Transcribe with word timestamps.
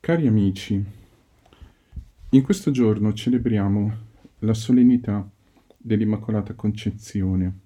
Cari 0.00 0.26
amici, 0.26 0.82
in 2.30 2.42
questo 2.42 2.70
giorno 2.70 3.12
celebriamo 3.12 3.96
la 4.38 4.54
solennità 4.54 5.28
dell'Immacolata 5.76 6.54
Concezione, 6.54 7.58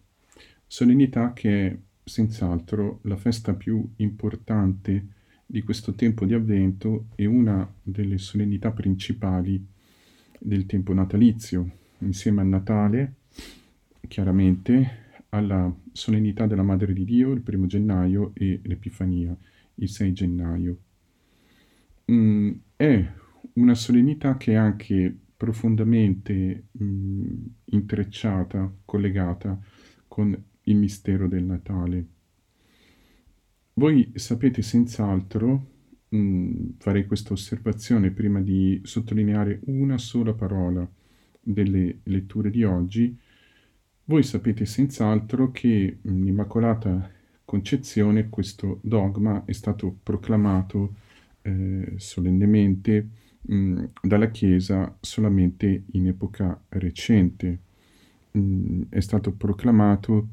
solennità 0.66 1.34
che 1.34 1.66
è 1.66 1.78
senz'altro 2.02 2.98
la 3.02 3.16
festa 3.16 3.54
più 3.54 3.86
importante 3.96 5.06
di 5.46 5.62
questo 5.62 5.92
tempo 5.92 6.24
di 6.24 6.34
avvento 6.34 7.06
e 7.14 7.26
una 7.26 7.70
delle 7.80 8.18
solennità 8.18 8.72
principali 8.72 9.64
del 10.36 10.66
tempo 10.66 10.92
natalizio, 10.94 11.70
insieme 11.98 12.40
al 12.40 12.48
Natale, 12.48 13.14
chiaramente, 14.08 15.20
alla 15.28 15.72
solennità 15.92 16.46
della 16.46 16.64
Madre 16.64 16.92
di 16.92 17.04
Dio 17.04 17.30
il 17.30 17.42
primo 17.42 17.66
gennaio 17.66 18.32
e 18.34 18.58
l'Epifania 18.64 19.36
il 19.76 19.88
6 19.88 20.12
gennaio. 20.12 20.76
Mm, 22.10 22.52
è 22.76 23.12
una 23.54 23.74
solennità 23.74 24.36
che 24.36 24.52
è 24.52 24.54
anche 24.56 25.14
profondamente 25.36 26.68
mm, 26.82 27.44
intrecciata, 27.66 28.72
collegata 28.84 29.58
con 30.08 30.40
il 30.64 30.76
mistero 30.76 31.28
del 31.28 31.44
Natale. 31.44 32.06
Voi 33.74 34.12
sapete 34.14 34.62
senz'altro, 34.62 35.66
mm, 36.14 36.70
farei 36.78 37.06
questa 37.06 37.32
osservazione 37.32 38.10
prima 38.10 38.40
di 38.40 38.80
sottolineare 38.84 39.60
una 39.66 39.98
sola 39.98 40.32
parola 40.32 40.88
delle 41.40 42.00
letture 42.04 42.50
di 42.50 42.64
oggi, 42.64 43.18
voi 44.04 44.22
sapete 44.22 44.64
senz'altro 44.64 45.50
che 45.50 45.98
l'Immacolata 46.02 47.10
Concezione 47.44 48.28
questo 48.28 48.78
dogma 48.82 49.44
è 49.44 49.52
stato 49.52 49.94
proclamato 50.02 50.94
eh, 51.42 51.94
solennemente 51.96 53.08
mh, 53.40 53.84
dalla 54.02 54.30
Chiesa 54.30 54.96
solamente 55.00 55.84
in 55.92 56.08
epoca 56.08 56.60
recente. 56.70 57.58
Mh, 58.32 58.82
è 58.88 59.00
stato 59.00 59.32
proclamato 59.32 60.28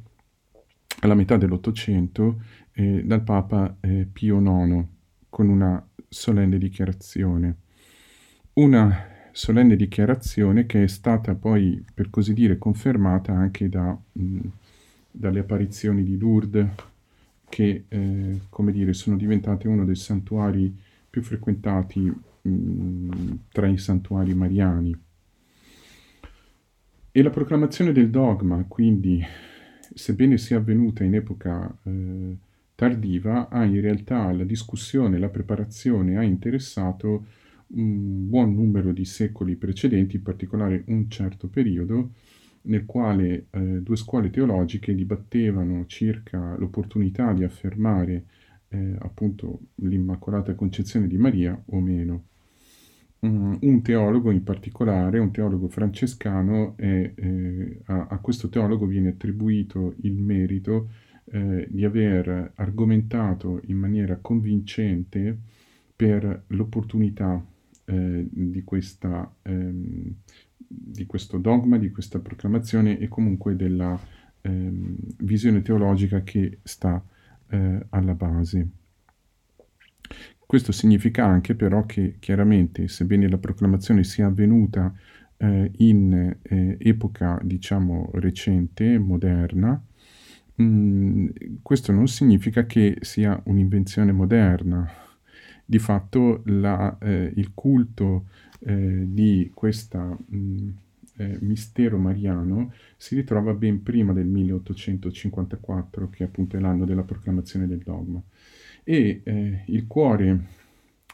alla 1.01 1.15
metà 1.15 1.37
dell'Ottocento 1.37 2.41
eh, 2.73 3.03
dal 3.05 3.23
Papa 3.23 3.77
eh, 3.81 4.07
Pio 4.11 4.39
IX 4.39 4.85
con 5.29 5.49
una 5.49 5.85
solenne 6.07 6.57
dichiarazione. 6.57 7.55
Una 8.53 9.07
solenne 9.31 9.75
dichiarazione 9.75 10.65
che 10.65 10.83
è 10.83 10.87
stata 10.87 11.35
poi, 11.35 11.83
per 11.93 12.09
così 12.09 12.33
dire, 12.33 12.57
confermata 12.57 13.33
anche 13.33 13.69
da, 13.69 13.97
mh, 14.11 14.39
dalle 15.11 15.39
apparizioni 15.39 16.03
di 16.03 16.17
Lourdes, 16.17 16.67
che, 17.47 17.85
eh, 17.87 18.39
come 18.49 18.71
dire, 18.71 18.93
sono 18.93 19.15
diventate 19.15 19.67
uno 19.67 19.85
dei 19.85 19.95
santuari 19.95 20.75
più 21.09 21.21
frequentati 21.21 22.13
mh, 22.41 23.09
tra 23.51 23.67
i 23.67 23.77
santuari 23.77 24.33
mariani. 24.33 24.97
E 27.11 27.21
la 27.23 27.31
proclamazione 27.31 27.91
del 27.91 28.09
dogma, 28.09 28.63
quindi, 28.67 29.21
sebbene 29.93 30.37
sia 30.37 30.57
avvenuta 30.57 31.03
in 31.03 31.15
epoca 31.15 31.75
eh, 31.83 32.37
tardiva, 32.75 33.49
ha 33.49 33.65
in 33.65 33.81
realtà 33.81 34.31
la 34.31 34.43
discussione, 34.43 35.17
la 35.17 35.29
preparazione 35.29 36.17
ha 36.17 36.23
interessato 36.23 37.25
un 37.69 38.29
buon 38.29 38.53
numero 38.53 38.91
di 38.91 39.05
secoli 39.05 39.55
precedenti, 39.55 40.17
in 40.17 40.23
particolare 40.23 40.83
un 40.87 41.09
certo 41.09 41.47
periodo, 41.47 42.11
nel 42.61 42.85
quale 42.85 43.47
eh, 43.49 43.81
due 43.81 43.95
scuole 43.95 44.29
teologiche 44.29 44.93
dibattevano 44.93 45.85
circa 45.87 46.55
l'opportunità 46.57 47.33
di 47.33 47.43
affermare 47.43 48.25
eh, 48.69 48.95
appunto 48.99 49.59
l'Immacolata 49.75 50.55
Concezione 50.55 51.07
di 51.07 51.17
Maria 51.17 51.59
o 51.67 51.79
meno. 51.79 52.23
Um, 53.19 53.57
un 53.61 53.81
teologo 53.81 54.31
in 54.31 54.43
particolare, 54.43 55.19
un 55.19 55.31
teologo 55.31 55.67
francescano, 55.67 56.77
è, 56.77 57.11
eh, 57.13 57.79
a, 57.85 58.07
a, 58.07 58.17
questo 58.19 58.47
teologo 58.47 58.85
viene 58.85 59.09
attribuito 59.09 59.95
il 60.03 60.13
merito 60.13 60.89
eh, 61.25 61.67
di 61.69 61.83
aver 61.83 62.53
argomentato 62.55 63.61
in 63.65 63.77
maniera 63.77 64.17
convincente 64.21 65.37
per 65.93 66.43
l'opportunità 66.47 67.45
eh, 67.85 68.27
di 68.29 68.63
questa 68.63 69.29
ehm, 69.41 70.13
di 70.69 71.05
questo 71.07 71.39
dogma, 71.39 71.77
di 71.77 71.89
questa 71.89 72.19
proclamazione 72.19 72.99
e 72.99 73.07
comunque 73.07 73.55
della 73.55 73.99
ehm, 74.41 74.95
visione 75.17 75.63
teologica 75.63 76.21
che 76.21 76.59
sta 76.61 77.03
eh, 77.49 77.85
alla 77.89 78.13
base. 78.13 78.67
Questo 80.49 80.71
significa 80.71 81.25
anche 81.25 81.53
però 81.53 81.85
che 81.85 82.15
chiaramente, 82.19 82.87
sebbene 82.87 83.29
la 83.29 83.37
proclamazione 83.37 84.03
sia 84.03 84.25
avvenuta 84.25 84.91
eh, 85.37 85.71
in 85.77 86.37
eh, 86.41 86.77
epoca, 86.79 87.39
diciamo, 87.43 88.09
recente, 88.13 88.97
moderna, 88.97 89.81
mh, 90.55 90.63
mm, 90.63 91.27
questo 91.61 91.91
non 91.91 92.07
significa 92.07 92.65
che 92.65 92.97
sia 93.01 93.39
un'invenzione 93.45 94.11
moderna. 94.11 94.89
Di 95.65 95.77
fatto 95.77 96.41
la, 96.45 96.97
eh, 96.99 97.31
il 97.35 97.51
culto 97.53 98.25
eh, 98.61 99.03
di 99.07 99.51
questo 99.53 100.17
mm, 100.33 100.69
eh, 101.19 101.37
mistero 101.41 101.97
mariano 101.97 102.71
si 102.95 103.15
ritrova 103.15 103.53
ben 103.53 103.83
prima 103.83 104.13
del 104.13 104.25
1854, 104.25 106.09
che 106.09 106.23
appunto 106.23 106.55
è 106.55 106.61
l'anno 106.61 106.85
della 106.85 107.03
proclamazione 107.03 107.67
del 107.67 107.79
dogma. 107.79 108.21
E 108.83 109.21
eh, 109.23 109.63
il 109.67 109.85
cuore 109.85 110.45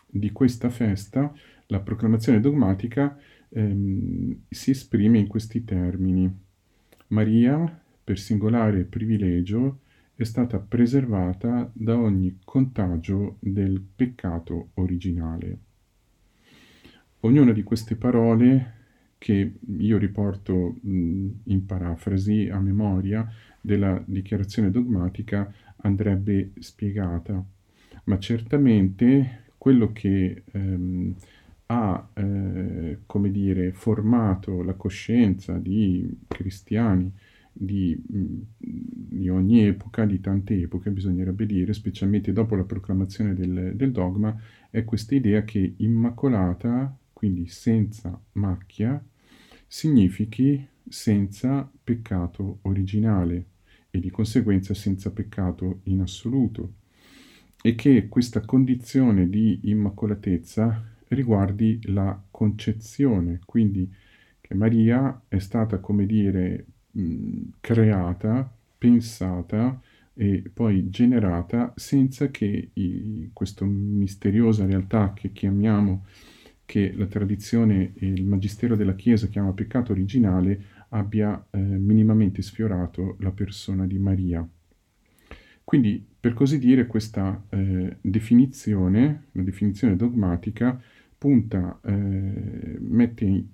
di 0.05 0.31
questa 0.31 0.69
festa, 0.69 1.33
la 1.67 1.79
proclamazione 1.79 2.39
dogmatica, 2.39 3.17
ehm, 3.49 4.41
si 4.47 4.69
esprime 4.71 5.17
in 5.17 5.27
questi 5.27 5.63
termini. 5.63 6.31
Maria, 7.07 7.81
per 8.03 8.19
singolare 8.19 8.83
privilegio, 8.83 9.79
è 10.13 10.23
stata 10.23 10.59
preservata 10.59 11.69
da 11.73 11.97
ogni 11.97 12.39
contagio 12.43 13.37
del 13.39 13.83
peccato 13.95 14.69
originale. 14.75 15.57
Ognuna 17.21 17.51
di 17.51 17.63
queste 17.63 17.95
parole 17.95 18.73
che 19.17 19.53
io 19.77 19.97
riporto 19.97 20.75
mh, 20.81 21.27
in 21.45 21.65
parafrasi 21.65 22.49
a 22.51 22.59
memoria 22.59 23.27
della 23.61 24.01
dichiarazione 24.05 24.71
dogmatica 24.71 25.51
andrebbe 25.77 26.51
spiegata, 26.59 27.43
ma 28.05 28.19
certamente 28.19 29.43
quello 29.57 29.91
che 29.91 30.43
ehm, 30.51 31.15
ha, 31.67 32.09
eh, 32.13 32.99
come 33.05 33.31
dire, 33.31 33.71
formato 33.71 34.61
la 34.61 34.73
coscienza 34.73 35.57
di 35.57 36.07
cristiani 36.27 37.11
di, 37.57 37.97
di, 38.05 39.29
ogni 39.29 39.65
epoca, 39.65 40.05
di 40.05 40.19
tante 40.19 40.59
epoche, 40.59 40.91
bisognerebbe 40.91 41.45
dire, 41.45 41.73
specialmente 41.73 42.33
dopo 42.33 42.55
la 42.55 42.63
proclamazione 42.63 43.33
del, 43.33 43.71
del 43.75 43.91
dogma, 43.91 44.35
è 44.69 44.83
questa 44.83 45.15
idea 45.15 45.43
che 45.43 45.75
Immacolata 45.77 46.95
quindi 47.15 47.47
senza 47.47 48.21
macchia, 48.33 49.01
significhi 49.65 50.67
senza 50.87 51.71
peccato 51.81 52.59
originale 52.63 53.45
e 53.89 54.01
di 54.01 54.09
conseguenza 54.11 54.73
senza 54.73 55.11
peccato 55.11 55.79
in 55.83 56.01
assoluto. 56.01 56.73
E 57.61 57.73
che 57.75 58.09
questa 58.09 58.41
condizione 58.41 59.29
di 59.29 59.61
immacolatezza 59.63 60.83
riguardi 61.07 61.79
la 61.85 62.21
concezione, 62.29 63.39
quindi 63.45 63.89
che 64.41 64.53
Maria 64.53 65.23
è 65.29 65.39
stata, 65.39 65.79
come 65.79 66.05
dire, 66.05 66.65
mh, 66.91 67.41
creata, 67.61 68.53
pensata 68.77 69.81
e 70.13 70.43
poi 70.53 70.89
generata 70.89 71.71
senza 71.77 72.29
che 72.29 72.71
i, 72.73 73.29
questa 73.31 73.63
misteriosa 73.63 74.65
realtà 74.65 75.13
che 75.13 75.31
chiamiamo 75.31 76.05
che 76.65 76.91
la 76.95 77.05
tradizione 77.05 77.93
e 77.95 78.07
il 78.07 78.25
magistero 78.25 78.75
della 78.75 78.95
Chiesa 78.95 79.27
chiama 79.27 79.53
peccato 79.53 79.91
originale 79.91 80.73
abbia 80.89 81.45
eh, 81.51 81.57
minimamente 81.59 82.41
sfiorato 82.41 83.15
la 83.19 83.31
persona 83.31 83.85
di 83.85 83.97
Maria. 83.99 84.47
Quindi, 85.63 86.05
per 86.19 86.33
così 86.33 86.59
dire, 86.59 86.85
questa 86.85 87.43
eh, 87.49 87.97
definizione, 88.01 89.25
la 89.31 89.41
definizione 89.41 89.95
dogmatica, 89.95 90.79
punta, 91.17 91.79
eh, 91.83 92.77
mette 92.79 93.45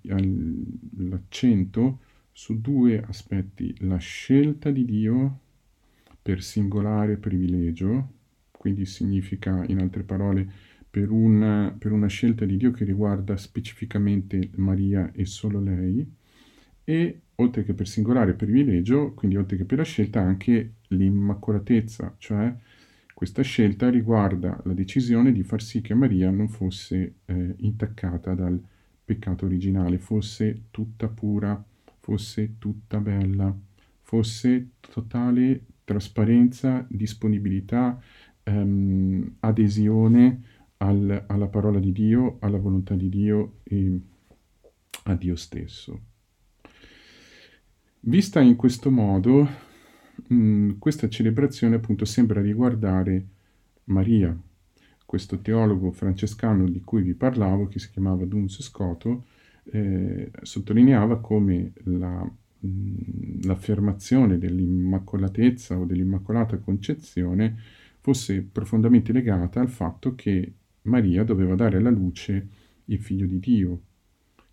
l'accento 0.97 1.99
su 2.31 2.59
due 2.59 3.01
aspetti, 3.01 3.73
la 3.79 3.97
scelta 3.97 4.71
di 4.71 4.83
Dio 4.83 5.39
per 6.21 6.43
singolare 6.43 7.17
privilegio, 7.17 8.09
quindi 8.51 8.85
significa, 8.85 9.63
in 9.67 9.79
altre 9.79 10.03
parole, 10.03 10.51
per 10.91 11.11
una, 11.11 11.75
per 11.77 11.91
una 11.93 12.07
scelta 12.07 12.45
di 12.45 12.57
Dio 12.57 12.71
che 12.71 12.85
riguarda 12.85 13.37
specificamente 13.37 14.51
Maria 14.57 15.11
e 15.13 15.25
solo 15.25 15.61
lei, 15.61 16.07
e 16.83 17.21
oltre 17.35 17.63
che 17.63 17.73
per 17.73 17.87
singolare 17.87 18.33
privilegio, 18.35 19.13
quindi 19.13 19.37
oltre 19.37 19.57
che 19.57 19.65
per 19.65 19.79
la 19.79 19.83
scelta, 19.83 20.21
anche 20.21 20.75
l'immacolatezza, 20.89 22.15
cioè 22.19 22.53
Questa 23.13 23.43
scelta 23.43 23.89
riguarda 23.89 24.59
la 24.65 24.73
decisione 24.73 25.31
di 25.31 25.43
far 25.43 25.61
sì 25.61 25.81
che 25.81 25.93
Maria 25.93 26.31
non 26.31 26.49
fosse 26.49 27.15
eh, 27.25 27.55
intaccata 27.59 28.33
dal 28.33 28.59
peccato 29.05 29.45
originale, 29.45 29.99
fosse 29.99 30.63
tutta 30.71 31.07
pura, 31.07 31.63
fosse 31.99 32.55
tutta 32.57 32.99
bella, 32.99 33.55
fosse 34.01 34.69
totale 34.79 35.65
trasparenza, 35.83 36.85
disponibilità, 36.89 38.01
ehm, 38.43 39.35
adesione 39.41 40.41
al, 40.81 41.25
alla 41.27 41.47
parola 41.47 41.79
di 41.79 41.91
Dio, 41.91 42.37
alla 42.39 42.57
volontà 42.57 42.95
di 42.95 43.09
Dio 43.09 43.59
e 43.63 43.99
a 45.03 45.15
Dio 45.15 45.35
stesso. 45.35 45.99
Vista 48.01 48.39
in 48.41 48.55
questo 48.55 48.89
modo, 48.89 49.47
mh, 50.27 50.35
mm, 50.35 50.69
questa 50.79 51.07
celebrazione 51.07 51.75
appunto 51.75 52.05
sembra 52.05 52.41
riguardare 52.41 53.25
Maria, 53.85 54.35
questo 55.05 55.39
teologo 55.39 55.91
francescano 55.91 56.67
di 56.67 56.81
cui 56.81 57.03
vi 57.03 57.13
parlavo, 57.13 57.67
che 57.67 57.79
si 57.79 57.91
chiamava 57.91 58.25
Duns 58.25 58.61
Scoto, 58.61 59.25
eh, 59.65 60.31
sottolineava 60.41 61.19
come 61.19 61.73
la, 61.83 62.23
mh, 62.23 62.67
mm, 62.67 63.41
l'affermazione 63.43 64.39
dell'immacolatezza 64.39 65.77
o 65.77 65.85
dell'immacolata 65.85 66.57
concezione 66.57 67.55
fosse 67.99 68.41
profondamente 68.41 69.11
legata 69.11 69.59
al 69.59 69.69
fatto 69.69 70.15
che 70.15 70.53
Maria 70.83 71.23
doveva 71.23 71.55
dare 71.55 71.77
alla 71.77 71.89
luce 71.89 72.47
il 72.85 72.99
figlio 72.99 73.25
di 73.25 73.39
Dio, 73.39 73.81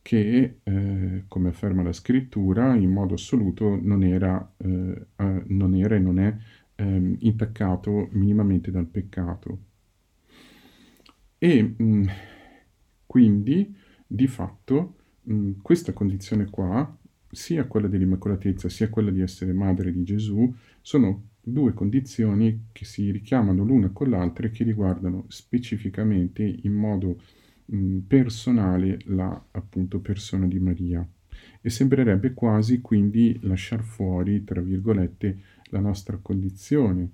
che, 0.03 0.59
eh, 0.63 1.25
come 1.27 1.49
afferma 1.49 1.83
la 1.83 1.93
scrittura, 1.93 2.75
in 2.75 2.91
modo 2.91 3.15
assoluto 3.15 3.79
non 3.81 4.03
era, 4.03 4.55
eh, 4.57 5.07
non 5.47 5.75
era 5.75 5.97
e 5.97 5.99
non 5.99 6.19
è 6.19 6.37
eh, 6.77 7.17
intaccato 7.19 8.09
minimamente 8.13 8.71
dal 8.71 8.87
peccato. 8.87 9.59
E 11.39 11.63
mh, 11.63 11.85
mm, 11.85 12.05
quindi, 13.07 13.75
di 14.07 14.27
fatto, 14.27 14.97
mh, 15.23 15.35
mm, 15.35 15.53
questa 15.63 15.93
condizione 15.93 16.47
qua, 16.51 16.97
sia 17.31 17.67
quella 17.67 17.89
dell'immacolatezza, 17.89 18.69
sia 18.69 18.89
quella 18.89 19.11
di 19.11 19.21
essere 19.21 19.53
madre 19.53 19.93
di 19.93 20.03
Gesù, 20.03 20.53
sono 20.81 21.29
due 21.41 21.73
condizioni 21.73 22.67
che 22.73 22.85
si 22.85 23.11
richiamano 23.11 23.65
l'una 23.65 23.91
con 23.91 24.11
l'altra 24.11 24.47
e 24.47 24.51
che 24.51 24.65
riguardano 24.65 25.25
specificamente 25.29 26.43
in 26.43 26.73
modo 26.73 27.21
mh, 27.67 27.99
personale 28.07 28.99
la 29.07 29.47
appunto 29.53 30.01
persona 30.01 30.47
di 30.47 30.59
Maria. 30.59 31.07
E 31.61 31.71
sembrerebbe 31.71 32.35
quasi 32.35 32.81
quindi 32.81 33.39
lasciar 33.43 33.83
fuori, 33.83 34.45
tra 34.45 34.61
virgolette, 34.61 35.39
la 35.71 35.81
nostra 35.81 36.19
condizione, 36.21 37.11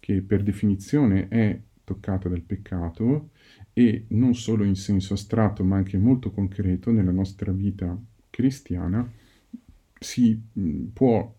che 0.00 0.22
per 0.22 0.42
definizione 0.42 1.28
è 1.28 1.60
toccata 1.84 2.28
dal 2.28 2.42
peccato 2.42 3.30
e 3.72 4.04
non 4.08 4.34
solo 4.34 4.64
in 4.64 4.74
senso 4.74 5.14
astratto 5.14 5.64
ma 5.64 5.76
anche 5.76 5.98
molto 5.98 6.30
concreto 6.30 6.90
nella 6.90 7.12
nostra 7.12 7.52
vita 7.52 7.98
cristiana, 8.30 9.10
si 9.98 10.40
può 10.92 11.34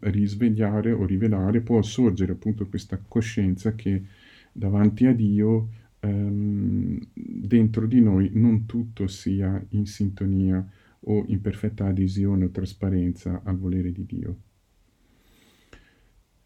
risvegliare 0.00 0.92
o 0.92 1.04
rivelare, 1.04 1.60
può 1.60 1.82
sorgere 1.82 2.32
appunto 2.32 2.66
questa 2.66 2.98
coscienza 3.06 3.74
che 3.74 4.02
davanti 4.52 5.06
a 5.06 5.14
Dio 5.14 5.68
ehm, 6.00 6.98
dentro 7.12 7.86
di 7.86 8.00
noi 8.00 8.30
non 8.34 8.66
tutto 8.66 9.06
sia 9.06 9.62
in 9.70 9.86
sintonia 9.86 10.66
o 11.04 11.24
in 11.28 11.40
perfetta 11.40 11.86
adesione 11.86 12.46
o 12.46 12.50
trasparenza 12.50 13.42
al 13.44 13.58
volere 13.58 13.92
di 13.92 14.04
Dio. 14.06 14.36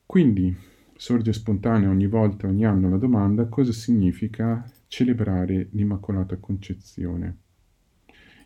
Quindi 0.06 0.54
sorge 0.96 1.32
spontanea 1.32 1.88
ogni 1.88 2.06
volta, 2.06 2.46
ogni 2.46 2.64
anno 2.64 2.88
la 2.88 2.98
domanda 2.98 3.46
cosa 3.46 3.72
significa 3.72 4.64
celebrare 4.86 5.68
l'Immacolata 5.72 6.36
Concezione 6.36 7.38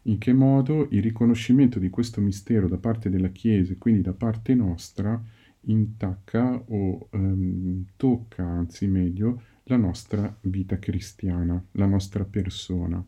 in 0.08 0.19
che 0.19 0.32
modo 0.32 0.88
il 0.90 1.02
riconoscimento 1.02 1.78
di 1.78 1.90
questo 1.90 2.20
mistero 2.20 2.66
da 2.66 2.78
parte 2.78 3.10
della 3.10 3.28
Chiesa, 3.28 3.75
quindi 3.78 4.00
da 4.00 4.12
parte 4.12 4.55
nostra, 4.55 5.22
intacca 5.62 6.64
o 6.69 7.08
ehm, 7.12 7.84
tocca, 7.96 8.43
anzi 8.43 8.87
meglio, 8.87 9.43
la 9.64 9.76
nostra 9.76 10.34
vita 10.43 10.78
cristiana, 10.78 11.62
la 11.72 11.87
nostra 11.87 12.25
persona. 12.25 13.05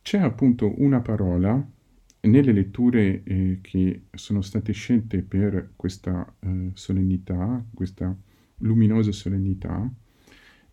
C'è 0.00 0.18
appunto 0.18 0.80
una 0.80 1.00
parola 1.00 1.62
nelle 2.22 2.52
letture 2.52 3.22
eh, 3.22 3.58
che 3.60 4.04
sono 4.12 4.40
state 4.40 4.72
scelte 4.72 5.22
per 5.22 5.72
questa 5.76 6.34
eh, 6.40 6.70
solennità, 6.72 7.62
questa 7.74 8.16
luminosa 8.58 9.12
solennità, 9.12 9.90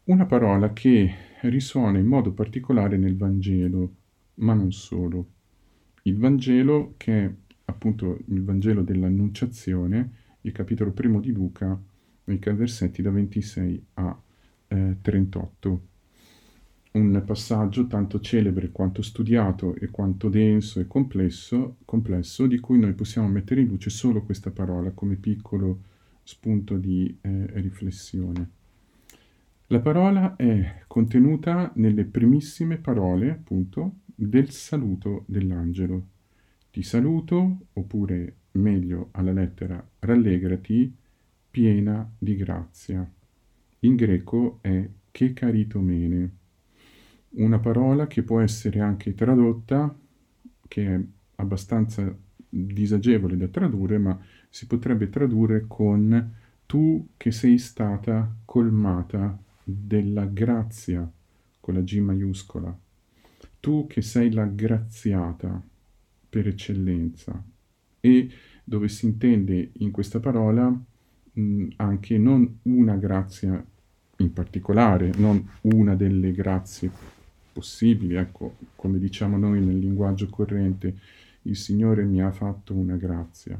una 0.05 0.25
parola 0.25 0.71
che 0.71 1.13
risuona 1.41 1.97
in 1.97 2.05
modo 2.05 2.31
particolare 2.31 2.95
nel 2.95 3.17
Vangelo, 3.17 3.96
ma 4.37 4.53
non 4.53 4.71
solo. 4.71 5.27
Il 6.03 6.17
Vangelo, 6.17 6.93
che 6.97 7.25
è 7.25 7.33
appunto 7.65 8.19
il 8.27 8.43
Vangelo 8.43 8.81
dell'Annunciazione, 8.81 10.11
il 10.41 10.51
capitolo 10.51 10.91
primo 10.91 11.19
di 11.19 11.31
Luca, 11.31 11.79
nei 12.25 12.39
versetti 12.39 13.01
da 13.01 13.11
26 13.11 13.85
a 13.95 14.21
eh, 14.67 14.97
38. 15.01 15.81
Un 16.91 17.23
passaggio 17.25 17.87
tanto 17.87 18.19
celebre 18.19 18.71
quanto 18.71 19.01
studiato 19.01 19.75
e 19.75 19.87
quanto 19.87 20.29
denso 20.29 20.79
e 20.79 20.87
complesso, 20.87 21.77
complesso, 21.85 22.47
di 22.47 22.59
cui 22.59 22.79
noi 22.79 22.93
possiamo 22.93 23.27
mettere 23.27 23.61
in 23.61 23.67
luce 23.67 23.89
solo 23.89 24.23
questa 24.23 24.51
parola 24.51 24.91
come 24.91 25.15
piccolo 25.15 25.81
spunto 26.23 26.77
di 26.77 27.17
eh, 27.21 27.45
riflessione. 27.53 28.49
La 29.67 29.79
parola 29.79 30.35
è 30.37 30.83
contenuta 30.87 31.71
nelle 31.75 32.05
primissime 32.05 32.77
parole, 32.77 33.31
appunto, 33.31 33.95
del 34.19 34.49
saluto 34.49 35.25
dell'angelo. 35.27 36.07
Ti 36.71 36.81
saluto, 36.81 37.67
oppure 37.73 38.35
meglio 38.53 39.09
alla 39.11 39.31
lettera 39.31 39.87
rallegrati, 39.99 40.91
piena 41.51 42.09
di 42.17 42.35
grazia. 42.35 43.07
In 43.81 43.95
greco 43.95 44.57
è 44.61 44.89
che 45.11 45.33
caritomene, 45.33 46.31
una 47.31 47.59
parola 47.59 48.07
che 48.07 48.23
può 48.23 48.39
essere 48.39 48.79
anche 48.79 49.13
tradotta, 49.13 49.95
che 50.67 50.95
è 50.95 50.99
abbastanza 51.35 52.11
disagevole 52.49 53.37
da 53.37 53.47
tradurre, 53.47 53.99
ma 53.99 54.19
si 54.49 54.65
potrebbe 54.65 55.09
tradurre 55.09 55.65
con 55.67 56.33
tu 56.65 57.09
che 57.17 57.31
sei 57.31 57.59
stata 57.59 58.35
colmata 58.45 59.39
della 59.63 60.25
grazia, 60.25 61.07
con 61.59 61.75
la 61.75 61.81
G 61.81 61.99
maiuscola 61.99 62.79
tu 63.59 63.87
che 63.87 64.01
sei 64.01 64.31
la 64.31 64.45
graziata 64.45 65.61
per 66.29 66.47
eccellenza. 66.47 67.43
E 67.99 68.29
dove 68.63 68.87
si 68.89 69.05
intende 69.05 69.71
in 69.73 69.91
questa 69.91 70.19
parola 70.19 70.69
mh, 70.69 71.67
anche 71.77 72.17
non 72.17 72.59
una 72.63 72.95
grazia 72.95 73.63
in 74.17 74.33
particolare, 74.33 75.11
non 75.17 75.47
una 75.61 75.95
delle 75.95 76.31
grazie 76.31 76.89
possibili, 77.53 78.15
ecco, 78.15 78.55
come 78.75 78.99
diciamo 78.99 79.37
noi 79.37 79.63
nel 79.63 79.77
linguaggio 79.79 80.27
corrente, 80.27 80.97
il 81.43 81.55
Signore 81.55 82.03
mi 82.03 82.21
ha 82.21 82.31
fatto 82.31 82.73
una 82.73 82.95
grazia, 82.95 83.59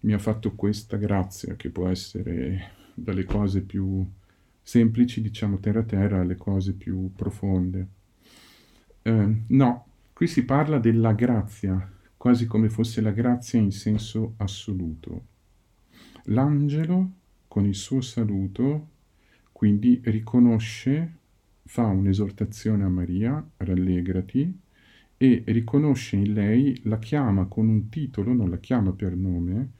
mi 0.00 0.12
ha 0.12 0.18
fatto 0.18 0.54
questa 0.54 0.96
grazia 0.96 1.54
che 1.54 1.70
può 1.70 1.88
essere 1.88 2.70
dalle 2.94 3.24
cose 3.24 3.60
più 3.60 4.04
semplici, 4.62 5.20
diciamo 5.20 5.58
terra 5.58 5.82
terra, 5.82 6.20
alle 6.20 6.36
cose 6.36 6.72
più 6.72 7.12
profonde. 7.14 7.86
Eh, 9.08 9.42
no, 9.46 9.86
qui 10.12 10.26
si 10.26 10.44
parla 10.44 10.78
della 10.78 11.14
grazia, 11.14 11.90
quasi 12.14 12.44
come 12.44 12.68
fosse 12.68 13.00
la 13.00 13.10
grazia 13.10 13.58
in 13.58 13.70
senso 13.72 14.34
assoluto. 14.36 15.24
L'angelo, 16.24 17.12
con 17.48 17.64
il 17.64 17.74
suo 17.74 18.02
saluto, 18.02 18.88
quindi 19.50 19.98
riconosce, 20.04 21.12
fa 21.64 21.86
un'esortazione 21.86 22.84
a 22.84 22.90
Maria, 22.90 23.42
rallegrati, 23.56 24.60
e 25.16 25.42
riconosce 25.46 26.16
in 26.16 26.34
lei, 26.34 26.78
la 26.84 26.98
chiama 26.98 27.46
con 27.46 27.66
un 27.66 27.88
titolo, 27.88 28.34
non 28.34 28.50
la 28.50 28.58
chiama 28.58 28.92
per 28.92 29.16
nome, 29.16 29.70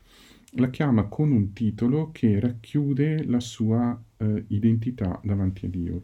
la 0.52 0.70
chiama 0.70 1.04
con 1.04 1.32
un 1.32 1.52
titolo 1.52 2.12
che 2.12 2.40
racchiude 2.40 3.24
la 3.26 3.40
sua 3.40 4.02
eh, 4.16 4.44
identità 4.48 5.20
davanti 5.22 5.66
a 5.66 5.68
Dio 5.68 6.02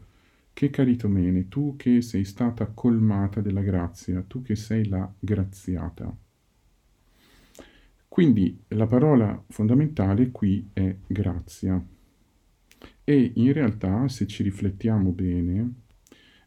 che 0.55 0.69
caritomene, 0.69 1.49
tu 1.49 1.75
che 1.75 2.01
sei 2.01 2.23
stata 2.23 2.65
colmata 2.67 3.41
della 3.41 3.61
grazia, 3.61 4.23
tu 4.25 4.41
che 4.41 4.55
sei 4.55 4.87
la 4.87 5.13
graziata. 5.19 6.15
Quindi 8.07 8.57
la 8.69 8.87
parola 8.87 9.43
fondamentale 9.49 10.31
qui 10.31 10.69
è 10.71 10.95
grazia. 11.07 11.85
E 13.03 13.31
in 13.35 13.51
realtà, 13.51 14.07
se 14.07 14.27
ci 14.27 14.43
riflettiamo 14.43 15.11
bene, 15.11 15.73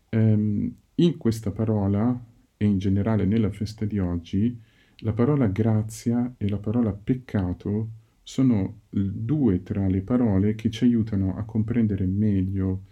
ehm, 0.09 0.75
in 0.95 1.17
questa 1.19 1.51
parola 1.51 2.19
e 2.57 2.65
in 2.65 2.79
generale 2.79 3.27
nella 3.27 3.51
festa 3.51 3.85
di 3.85 3.99
oggi, 3.99 4.59
la 5.01 5.13
parola 5.13 5.49
grazia 5.49 6.35
e 6.39 6.49
la 6.49 6.57
parola 6.57 6.95
peccato 6.95 7.91
sono 8.23 8.81
due 8.89 9.63
tra 9.63 9.87
le 9.87 10.01
parole 10.01 10.55
che 10.55 10.71
ci 10.71 10.85
aiutano 10.85 11.37
a 11.37 11.45
comprendere 11.45 12.07
meglio 12.07 12.85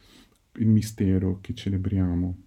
il 0.59 0.69
mistero 0.69 1.39
che 1.41 1.55
celebriamo. 1.55 2.43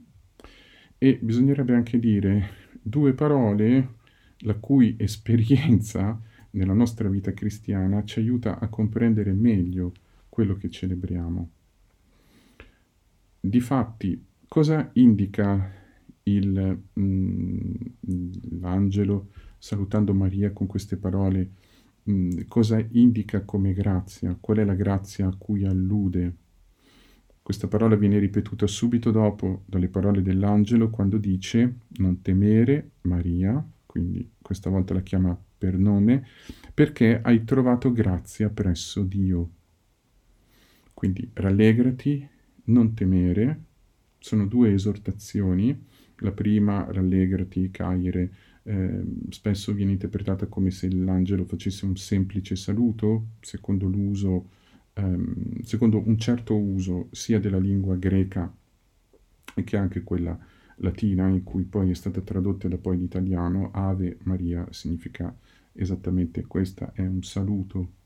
E 0.98 1.20
bisognerebbe 1.22 1.74
anche 1.74 2.00
dire 2.00 2.50
due 2.82 3.14
parole 3.14 3.96
la 4.40 4.56
cui 4.56 4.96
esperienza 4.98 6.20
nella 6.52 6.74
nostra 6.74 7.10
vita 7.10 7.34
cristiana 7.34 8.04
ci 8.04 8.20
aiuta 8.20 8.60
a 8.60 8.68
comprendere 8.68 9.34
meglio 9.34 9.94
quello 10.30 10.56
che 10.56 10.70
celebriamo. 10.70 11.50
Difatti, 13.42 14.26
cosa 14.48 14.90
indica 14.94 15.72
il, 16.24 16.82
mm, 17.00 17.76
l'angelo 18.60 19.30
salutando 19.58 20.14
Maria 20.14 20.52
con 20.52 20.68
queste 20.68 20.98
parole? 20.98 21.52
Mm, 22.10 22.42
cosa 22.48 22.84
indica 22.92 23.44
come 23.44 23.74
grazia? 23.74 24.36
Qual 24.40 24.58
è 24.58 24.64
la 24.64 24.76
grazia 24.76 25.28
a 25.28 25.36
cui 25.38 25.66
allude? 25.66 26.36
Questa 27.50 27.68
parola 27.68 27.96
viene 27.96 28.20
ripetuta 28.20 28.68
subito 28.68 29.10
dopo 29.10 29.64
dalle 29.66 29.88
parole 29.88 30.22
dell'angelo 30.22 30.92
quando 30.92 31.18
dice 31.18 31.78
non 31.98 32.22
temere 32.22 32.92
Maria, 33.02 33.68
quindi 33.88 34.34
questa 34.40 34.70
volta 34.70 34.94
la 34.94 35.02
chiama 35.02 35.36
per 35.58 35.76
nome, 35.76 36.28
perché 36.72 37.20
hai 37.20 37.44
trovato 37.46 37.92
grazia 37.92 38.50
presso 38.50 39.02
Dio. 39.02 39.50
Quindi 40.94 41.28
rallegrati, 41.34 42.30
non 42.66 42.94
temere, 42.94 43.64
sono 44.20 44.46
due 44.46 44.72
esortazioni. 44.72 45.76
La 46.18 46.32
prima, 46.32 46.86
rallegrati, 46.92 47.72
caire, 47.72 48.32
eh, 48.62 49.04
spesso 49.30 49.74
viene 49.74 49.94
interpretata 49.94 50.46
come 50.46 50.70
se 50.70 50.88
l'angelo 50.94 51.46
facesse 51.46 51.84
un 51.86 51.98
semplice 51.98 52.56
saluto, 52.56 53.30
secondo 53.40 53.88
l'uso 53.88 54.50
ehm, 55.00 55.62
secondo 55.62 56.02
un 56.06 56.18
certo 56.18 56.56
uso 56.56 57.08
sia 57.12 57.40
della 57.40 57.60
lingua 57.60 57.96
greca 57.96 58.52
che 59.64 59.78
anche 59.78 60.04
quella 60.04 60.38
latina, 60.78 61.28
in 61.28 61.44
cui 61.44 61.64
poi 61.64 61.92
è 61.92 61.94
stata 61.94 62.22
tradotta 62.22 62.68
da 62.68 62.78
poi 62.78 62.98
l'italiano, 62.98 63.72
Ave 63.74 64.18
Maria 64.24 64.66
significa 64.72 65.36
esattamente 65.74 66.46
questo, 66.46 66.92
è 66.94 67.02
un 67.02 67.24
saluto. 67.24 67.98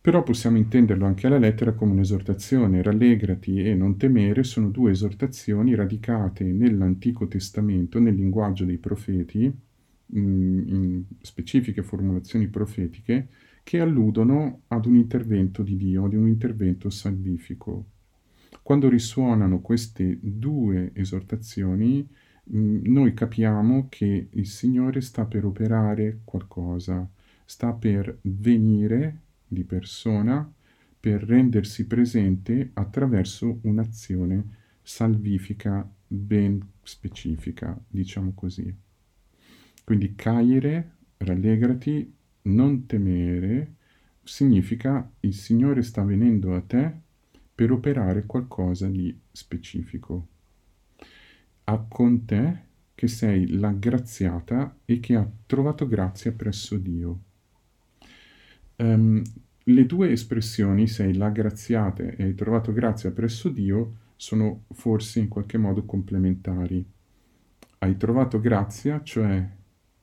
Però 0.00 0.22
possiamo 0.22 0.58
intenderlo 0.58 1.06
anche 1.06 1.26
alla 1.26 1.38
lettera 1.38 1.72
come 1.72 1.92
un'esortazione. 1.92 2.82
Rallegrati 2.82 3.62
e 3.62 3.74
non 3.74 3.96
temere 3.96 4.42
sono 4.44 4.68
due 4.68 4.90
esortazioni 4.90 5.74
radicate 5.74 6.44
nell'Antico 6.44 7.26
Testamento, 7.26 7.98
nel 7.98 8.14
linguaggio 8.14 8.66
dei 8.66 8.76
profeti, 8.76 9.50
mm, 10.14 10.68
in 10.68 11.04
specifiche 11.22 11.82
formulazioni 11.82 12.48
profetiche, 12.48 13.28
che 13.64 13.80
alludono 13.80 14.60
ad 14.68 14.84
un 14.84 14.94
intervento 14.94 15.62
di 15.62 15.76
Dio, 15.76 16.04
ad 16.04 16.12
un 16.12 16.28
intervento 16.28 16.90
salvifico. 16.90 17.86
Quando 18.62 18.88
risuonano 18.88 19.60
queste 19.60 20.18
due 20.20 20.90
esortazioni, 20.94 22.06
mm, 22.54 22.84
noi 22.84 23.14
capiamo 23.14 23.86
che 23.88 24.28
il 24.30 24.46
Signore 24.46 25.00
sta 25.00 25.24
per 25.24 25.44
operare 25.44 26.20
qualcosa, 26.24 27.08
sta 27.44 27.72
per 27.72 28.18
venire 28.22 29.20
di 29.48 29.64
persona, 29.64 30.50
per 31.00 31.22
rendersi 31.24 31.86
presente 31.86 32.70
attraverso 32.74 33.58
un'azione 33.62 34.62
salvifica 34.82 35.90
ben 36.06 36.60
specifica, 36.82 37.78
diciamo 37.88 38.32
così. 38.34 38.74
Quindi 39.84 40.14
caire, 40.14 40.96
rallegrati, 41.18 42.14
non 42.44 42.86
temere 42.86 43.74
significa 44.22 45.10
il 45.20 45.34
Signore 45.34 45.82
sta 45.82 46.02
venendo 46.02 46.54
a 46.54 46.60
te 46.60 46.92
per 47.54 47.70
operare 47.70 48.24
qualcosa 48.26 48.88
di 48.88 49.16
specifico. 49.30 50.28
Ha 51.64 51.78
con 51.88 52.24
te 52.24 52.62
che 52.94 53.08
sei 53.08 53.48
la 53.58 53.72
graziata 53.72 54.76
e 54.84 55.00
che 55.00 55.14
ha 55.14 55.28
trovato 55.46 55.86
grazia 55.86 56.32
presso 56.32 56.76
Dio. 56.76 57.20
Um, 58.76 59.22
le 59.64 59.86
due 59.86 60.10
espressioni, 60.10 60.86
sei 60.86 61.14
la 61.14 61.30
graziata 61.30 62.02
e 62.02 62.22
hai 62.22 62.34
trovato 62.34 62.72
grazia 62.72 63.10
presso 63.12 63.48
Dio, 63.48 63.96
sono 64.16 64.64
forse 64.72 65.20
in 65.20 65.28
qualche 65.28 65.58
modo 65.58 65.84
complementari. 65.84 66.84
Hai 67.78 67.96
trovato 67.96 68.40
grazia, 68.40 69.02
cioè 69.02 69.48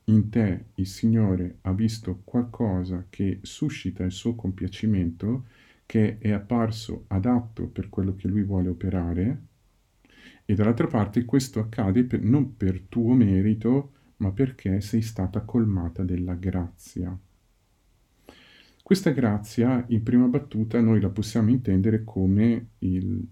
in 0.05 0.29
te 0.29 0.65
il 0.75 0.87
Signore 0.87 1.57
ha 1.61 1.73
visto 1.73 2.21
qualcosa 2.23 3.05
che 3.09 3.39
suscita 3.41 4.03
il 4.03 4.11
suo 4.11 4.35
compiacimento, 4.35 5.45
che 5.85 6.17
è 6.17 6.31
apparso 6.31 7.05
adatto 7.07 7.67
per 7.67 7.89
quello 7.89 8.15
che 8.15 8.27
lui 8.27 8.43
vuole 8.43 8.69
operare, 8.69 9.41
e 10.45 10.53
dall'altra 10.55 10.87
parte 10.87 11.23
questo 11.25 11.59
accade 11.59 12.03
per, 12.03 12.21
non 12.21 12.57
per 12.57 12.81
tuo 12.89 13.13
merito, 13.13 13.93
ma 14.17 14.31
perché 14.31 14.81
sei 14.81 15.01
stata 15.01 15.41
colmata 15.41 16.03
della 16.03 16.33
grazia. 16.35 17.17
Questa 18.91 19.11
grazia, 19.11 19.85
in 19.87 20.03
prima 20.03 20.25
battuta, 20.25 20.81
noi 20.81 20.99
la 20.99 21.07
possiamo 21.07 21.49
intendere 21.49 22.03
come 22.03 22.71
il, 22.79 23.25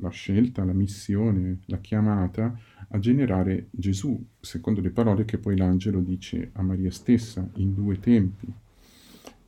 la 0.00 0.08
scelta, 0.08 0.64
la 0.64 0.72
missione, 0.72 1.60
la 1.66 1.78
chiamata 1.78 2.58
a 2.88 2.98
generare 2.98 3.68
Gesù, 3.70 4.20
secondo 4.40 4.80
le 4.80 4.90
parole 4.90 5.24
che 5.26 5.38
poi 5.38 5.56
l'angelo 5.56 6.00
dice 6.00 6.50
a 6.54 6.62
Maria 6.62 6.90
stessa 6.90 7.48
in 7.58 7.72
due 7.72 8.00
tempi. 8.00 8.52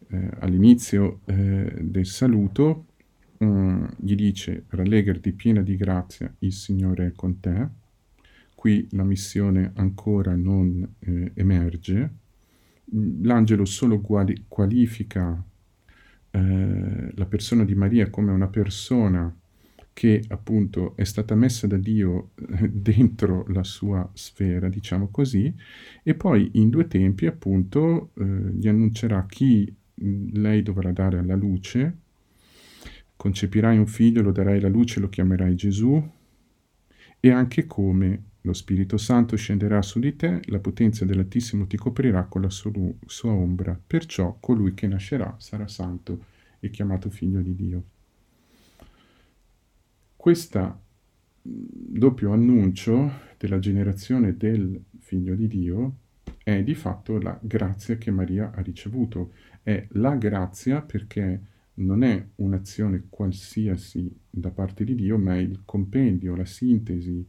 Eh, 0.06 0.30
all'inizio 0.38 1.18
eh, 1.24 1.74
del 1.80 2.06
saluto 2.06 2.84
um, 3.38 3.84
gli 3.96 4.14
dice 4.14 4.66
rallegrati 4.68 5.32
piena 5.32 5.60
di 5.60 5.74
grazia, 5.74 6.32
il 6.38 6.52
Signore 6.52 7.06
è 7.06 7.12
con 7.16 7.40
te. 7.40 7.66
Qui 8.54 8.86
la 8.92 9.02
missione 9.02 9.72
ancora 9.74 10.36
non 10.36 10.88
eh, 11.00 11.32
emerge, 11.34 12.10
l'angelo 12.92 13.64
solo 13.64 14.00
quali- 14.00 14.44
qualifica 14.48 15.42
eh, 16.30 17.12
la 17.14 17.26
persona 17.26 17.64
di 17.64 17.74
Maria 17.74 18.10
come 18.10 18.32
una 18.32 18.48
persona 18.48 19.34
che 19.92 20.22
appunto 20.28 20.94
è 20.94 21.04
stata 21.04 21.34
messa 21.34 21.66
da 21.66 21.78
Dio 21.78 22.32
eh, 22.58 22.68
dentro 22.70 23.46
la 23.48 23.64
sua 23.64 24.06
sfera, 24.12 24.68
diciamo 24.68 25.08
così, 25.08 25.54
e 26.02 26.14
poi 26.14 26.50
in 26.54 26.68
due 26.68 26.86
tempi 26.86 27.24
appunto 27.24 28.10
eh, 28.18 28.24
gli 28.24 28.68
annuncerà 28.68 29.24
chi 29.26 29.74
lei 29.94 30.62
dovrà 30.62 30.92
dare 30.92 31.18
alla 31.18 31.34
luce, 31.34 31.96
concepirai 33.16 33.78
un 33.78 33.86
figlio, 33.86 34.20
lo 34.20 34.32
darai 34.32 34.58
alla 34.58 34.68
luce, 34.68 35.00
lo 35.00 35.08
chiamerai 35.08 35.54
Gesù, 35.54 36.10
e 37.18 37.30
anche 37.30 37.66
come 37.66 38.22
lo 38.46 38.52
Spirito 38.52 38.96
Santo 38.96 39.36
scenderà 39.36 39.82
su 39.82 39.98
di 39.98 40.14
te, 40.14 40.40
la 40.44 40.60
potenza 40.60 41.04
dell'Altissimo 41.04 41.66
ti 41.66 41.76
coprirà 41.76 42.26
con 42.26 42.42
la 42.42 42.48
sua 42.48 43.32
ombra, 43.32 43.78
perciò 43.84 44.36
colui 44.38 44.72
che 44.72 44.86
nascerà 44.86 45.34
sarà 45.38 45.66
santo 45.66 46.24
e 46.60 46.70
chiamato 46.70 47.10
figlio 47.10 47.40
di 47.40 47.56
Dio. 47.56 47.84
Questo 50.14 50.80
doppio 51.42 52.32
annuncio 52.32 53.10
della 53.36 53.58
generazione 53.58 54.36
del 54.36 54.80
figlio 55.00 55.34
di 55.34 55.48
Dio 55.48 55.96
è 56.44 56.62
di 56.62 56.74
fatto 56.76 57.18
la 57.18 57.36
grazia 57.42 57.98
che 57.98 58.12
Maria 58.12 58.52
ha 58.54 58.60
ricevuto. 58.62 59.32
È 59.60 59.88
la 59.90 60.14
grazia 60.14 60.82
perché 60.82 61.40
non 61.74 62.04
è 62.04 62.24
un'azione 62.36 63.06
qualsiasi 63.08 64.08
da 64.30 64.50
parte 64.50 64.84
di 64.84 64.94
Dio, 64.94 65.18
ma 65.18 65.34
è 65.34 65.38
il 65.38 65.62
compendio, 65.64 66.36
la 66.36 66.44
sintesi, 66.44 67.26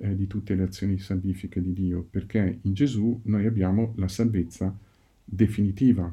eh, 0.00 0.16
di 0.16 0.26
tutte 0.26 0.54
le 0.54 0.64
azioni 0.64 0.98
salvifiche 0.98 1.60
di 1.60 1.72
Dio, 1.72 2.06
perché 2.08 2.58
in 2.62 2.72
Gesù 2.72 3.20
noi 3.24 3.46
abbiamo 3.46 3.92
la 3.96 4.08
salvezza 4.08 4.76
definitiva, 5.24 6.12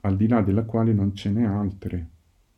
al 0.00 0.16
di 0.16 0.28
là 0.28 0.42
della 0.42 0.64
quale 0.64 0.92
non 0.92 1.14
ce 1.14 1.30
n'è 1.30 1.44
altre, 1.44 2.08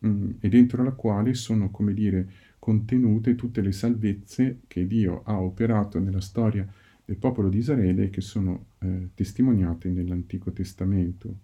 mm, 0.07 0.31
e 0.41 0.49
dentro 0.49 0.83
la 0.83 0.93
quale 0.93 1.35
sono, 1.35 1.71
come 1.71 1.95
dire, 1.95 2.31
contenute 2.59 3.35
tutte 3.35 3.61
le 3.61 3.73
salvezze 3.73 4.61
che 4.67 4.87
Dio 4.87 5.23
ha 5.25 5.41
operato 5.41 5.99
nella 5.99 6.21
storia 6.21 6.67
del 7.05 7.17
popolo 7.17 7.49
di 7.49 7.59
Israele 7.59 8.05
e 8.05 8.11
che 8.11 8.21
sono 8.21 8.67
eh, 8.81 9.09
testimoniate 9.15 9.89
nell'Antico 9.89 10.53
Testamento. 10.53 11.35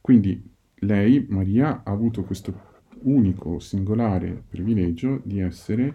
Quindi 0.00 0.42
lei, 0.80 1.24
Maria, 1.28 1.82
ha 1.84 1.90
avuto 1.90 2.24
questo 2.24 2.70
unico, 3.02 3.58
singolare 3.60 4.42
privilegio 4.48 5.20
di 5.24 5.38
essere 5.38 5.94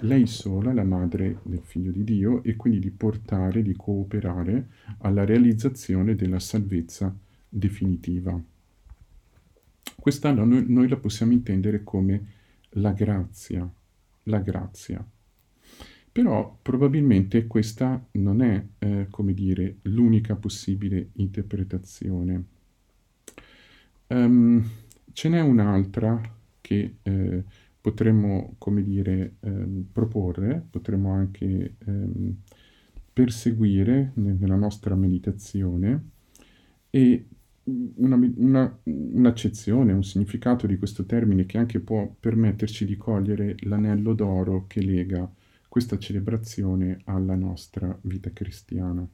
lei 0.00 0.26
sola 0.26 0.72
la 0.72 0.84
madre 0.84 1.40
del 1.42 1.60
figlio 1.62 1.90
di 1.90 2.04
Dio 2.04 2.42
e 2.42 2.56
quindi 2.56 2.78
di 2.78 2.90
portare, 2.90 3.62
di 3.62 3.74
cooperare 3.74 4.68
alla 4.98 5.24
realizzazione 5.24 6.14
della 6.14 6.38
salvezza 6.38 7.14
definitiva. 7.48 8.40
Questa 9.96 10.32
noi, 10.32 10.64
noi 10.68 10.88
la 10.88 10.96
possiamo 10.96 11.32
intendere 11.32 11.82
come 11.82 12.26
la 12.70 12.92
grazia, 12.92 13.68
la 14.24 14.38
grazia. 14.38 15.04
Però 16.10 16.58
probabilmente 16.62 17.46
questa 17.46 18.04
non 18.12 18.40
è, 18.40 18.64
eh, 18.78 19.06
come 19.10 19.34
dire, 19.34 19.76
l'unica 19.82 20.34
possibile 20.36 21.10
interpretazione. 21.14 22.44
Um, 24.08 24.68
ce 25.12 25.28
n'è 25.28 25.40
un'altra 25.40 26.20
che 26.60 26.94
eh, 27.02 27.44
potremmo, 27.80 28.54
come 28.58 28.82
dire, 28.82 29.36
ehm, 29.40 29.86
proporre, 29.92 30.66
potremmo 30.70 31.12
anche 31.12 31.76
ehm, 31.84 32.36
perseguire 33.12 34.12
nella 34.14 34.56
nostra 34.56 34.94
meditazione 34.94 36.10
e 36.90 37.26
una, 37.96 38.18
una, 38.36 38.78
un'accezione, 38.84 39.92
un 39.92 40.04
significato 40.04 40.66
di 40.66 40.78
questo 40.78 41.04
termine 41.04 41.44
che 41.44 41.58
anche 41.58 41.80
può 41.80 42.10
permetterci 42.18 42.84
di 42.84 42.96
cogliere 42.96 43.56
l'anello 43.60 44.14
d'oro 44.14 44.66
che 44.66 44.80
lega 44.80 45.30
questa 45.68 45.98
celebrazione 45.98 47.00
alla 47.04 47.34
nostra 47.34 47.96
vita 48.02 48.30
cristiana. 48.32 49.06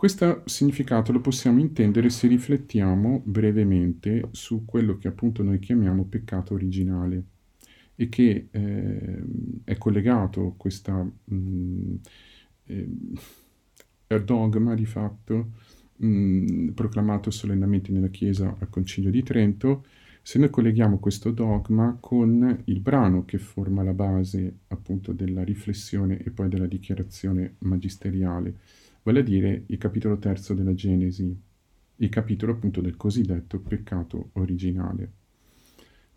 Questo 0.00 0.44
significato 0.46 1.12
lo 1.12 1.20
possiamo 1.20 1.60
intendere 1.60 2.08
se 2.08 2.26
riflettiamo 2.26 3.20
brevemente 3.22 4.28
su 4.30 4.64
quello 4.64 4.96
che 4.96 5.08
appunto 5.08 5.42
noi 5.42 5.58
chiamiamo 5.58 6.06
peccato 6.06 6.54
originale 6.54 7.22
e 7.96 8.08
che 8.08 8.48
eh, 8.50 9.22
è 9.62 9.76
collegato 9.76 10.46
a 10.46 10.52
questo 10.56 11.16
mm, 11.30 11.94
eh, 12.64 12.88
dogma 14.24 14.74
di 14.74 14.86
fatto 14.86 15.50
mh, 15.96 16.06
mm, 16.06 16.68
proclamato 16.68 17.30
solennemente 17.30 17.92
nella 17.92 18.08
Chiesa 18.08 18.56
al 18.58 18.70
Concilio 18.70 19.10
di 19.10 19.22
Trento, 19.22 19.84
se 20.22 20.38
noi 20.38 20.48
colleghiamo 20.48 20.98
questo 20.98 21.30
dogma 21.30 21.94
con 22.00 22.62
il 22.64 22.80
brano 22.80 23.26
che 23.26 23.36
forma 23.36 23.82
la 23.82 23.92
base 23.92 24.60
appunto 24.68 25.12
della 25.12 25.44
riflessione 25.44 26.22
e 26.22 26.30
poi 26.30 26.48
della 26.48 26.64
dichiarazione 26.66 27.56
magisteriale, 27.58 28.54
vale 29.02 29.20
a 29.20 29.22
dire 29.22 29.64
il 29.66 29.78
capitolo 29.78 30.18
terzo 30.18 30.54
della 30.54 30.74
Genesi, 30.74 31.34
il 31.96 32.08
capitolo 32.08 32.52
appunto 32.52 32.80
del 32.80 32.96
cosiddetto 32.96 33.58
peccato 33.60 34.30
originale. 34.34 35.12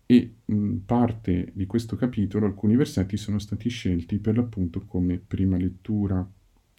E 0.06 0.34
mh, 0.44 0.76
parte 0.84 1.50
di 1.54 1.66
questo 1.66 1.96
capitolo, 1.96 2.46
alcuni 2.46 2.76
versetti 2.76 3.16
sono 3.16 3.38
stati 3.38 3.68
scelti 3.68 4.18
per 4.18 4.36
l'appunto 4.36 4.84
come 4.86 5.18
prima 5.18 5.56
lettura, 5.56 6.26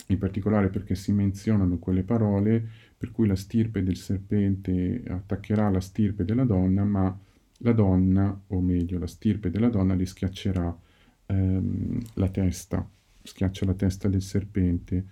in 0.08 0.18
particolare 0.18 0.70
perché 0.70 0.94
si 0.94 1.12
menzionano 1.12 1.80
quelle 1.80 2.04
parole 2.04 2.68
per 2.98 3.12
cui 3.12 3.28
la 3.28 3.36
stirpe 3.36 3.84
del 3.84 3.98
serpente 3.98 5.04
attaccherà 5.08 5.70
la 5.70 5.82
stirpe 5.82 6.24
della 6.24 6.44
donna, 6.44 6.84
ma 6.84 7.18
la 7.60 7.72
donna, 7.72 8.42
o 8.48 8.62
meglio 8.62 9.00
la 9.00 9.08
stirpe 9.08 9.50
della 9.50 9.70
donna, 9.70 9.96
le 9.96 10.06
schiaccerà 10.06 10.78
ehm, 11.26 12.00
la 12.14 12.30
testa, 12.30 12.88
schiaccia 13.24 13.66
la 13.66 13.74
testa 13.74 14.08
del 14.08 14.22
serpente 14.22 15.06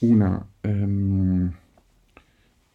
una, 0.00 0.46
um, 0.62 1.52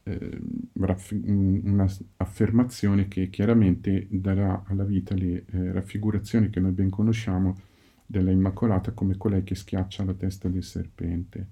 una 0.04 1.88
affermazione 2.18 3.08
che 3.08 3.30
chiaramente 3.30 4.08
darà 4.10 4.63
alla 4.68 4.84
vita 4.84 5.13
le 5.13 5.46
eh, 5.46 5.72
raffigurazioni 5.72 6.50
che 6.50 6.60
noi 6.60 6.72
ben 6.72 6.90
conosciamo 6.90 7.60
della 8.06 8.32
Immacolata 8.32 8.92
come 8.92 9.16
colei 9.18 9.44
che 9.44 9.56
schiaccia 9.56 10.04
la 10.04 10.13
testa 10.13 10.50
del 10.50 10.63
serpente. 10.63 11.48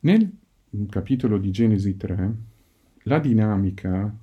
Nel 0.00 0.30
capitolo 0.88 1.38
di 1.38 1.50
Genesi 1.50 1.96
3, 1.96 2.34
la 3.04 3.18
dinamica 3.18 4.14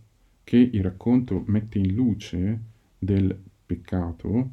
che 0.44 0.58
il 0.58 0.84
racconto 0.84 1.44
mette 1.48 1.80
in 1.80 1.94
luce 1.94 2.60
del 3.00 3.38
peccato 3.66 4.52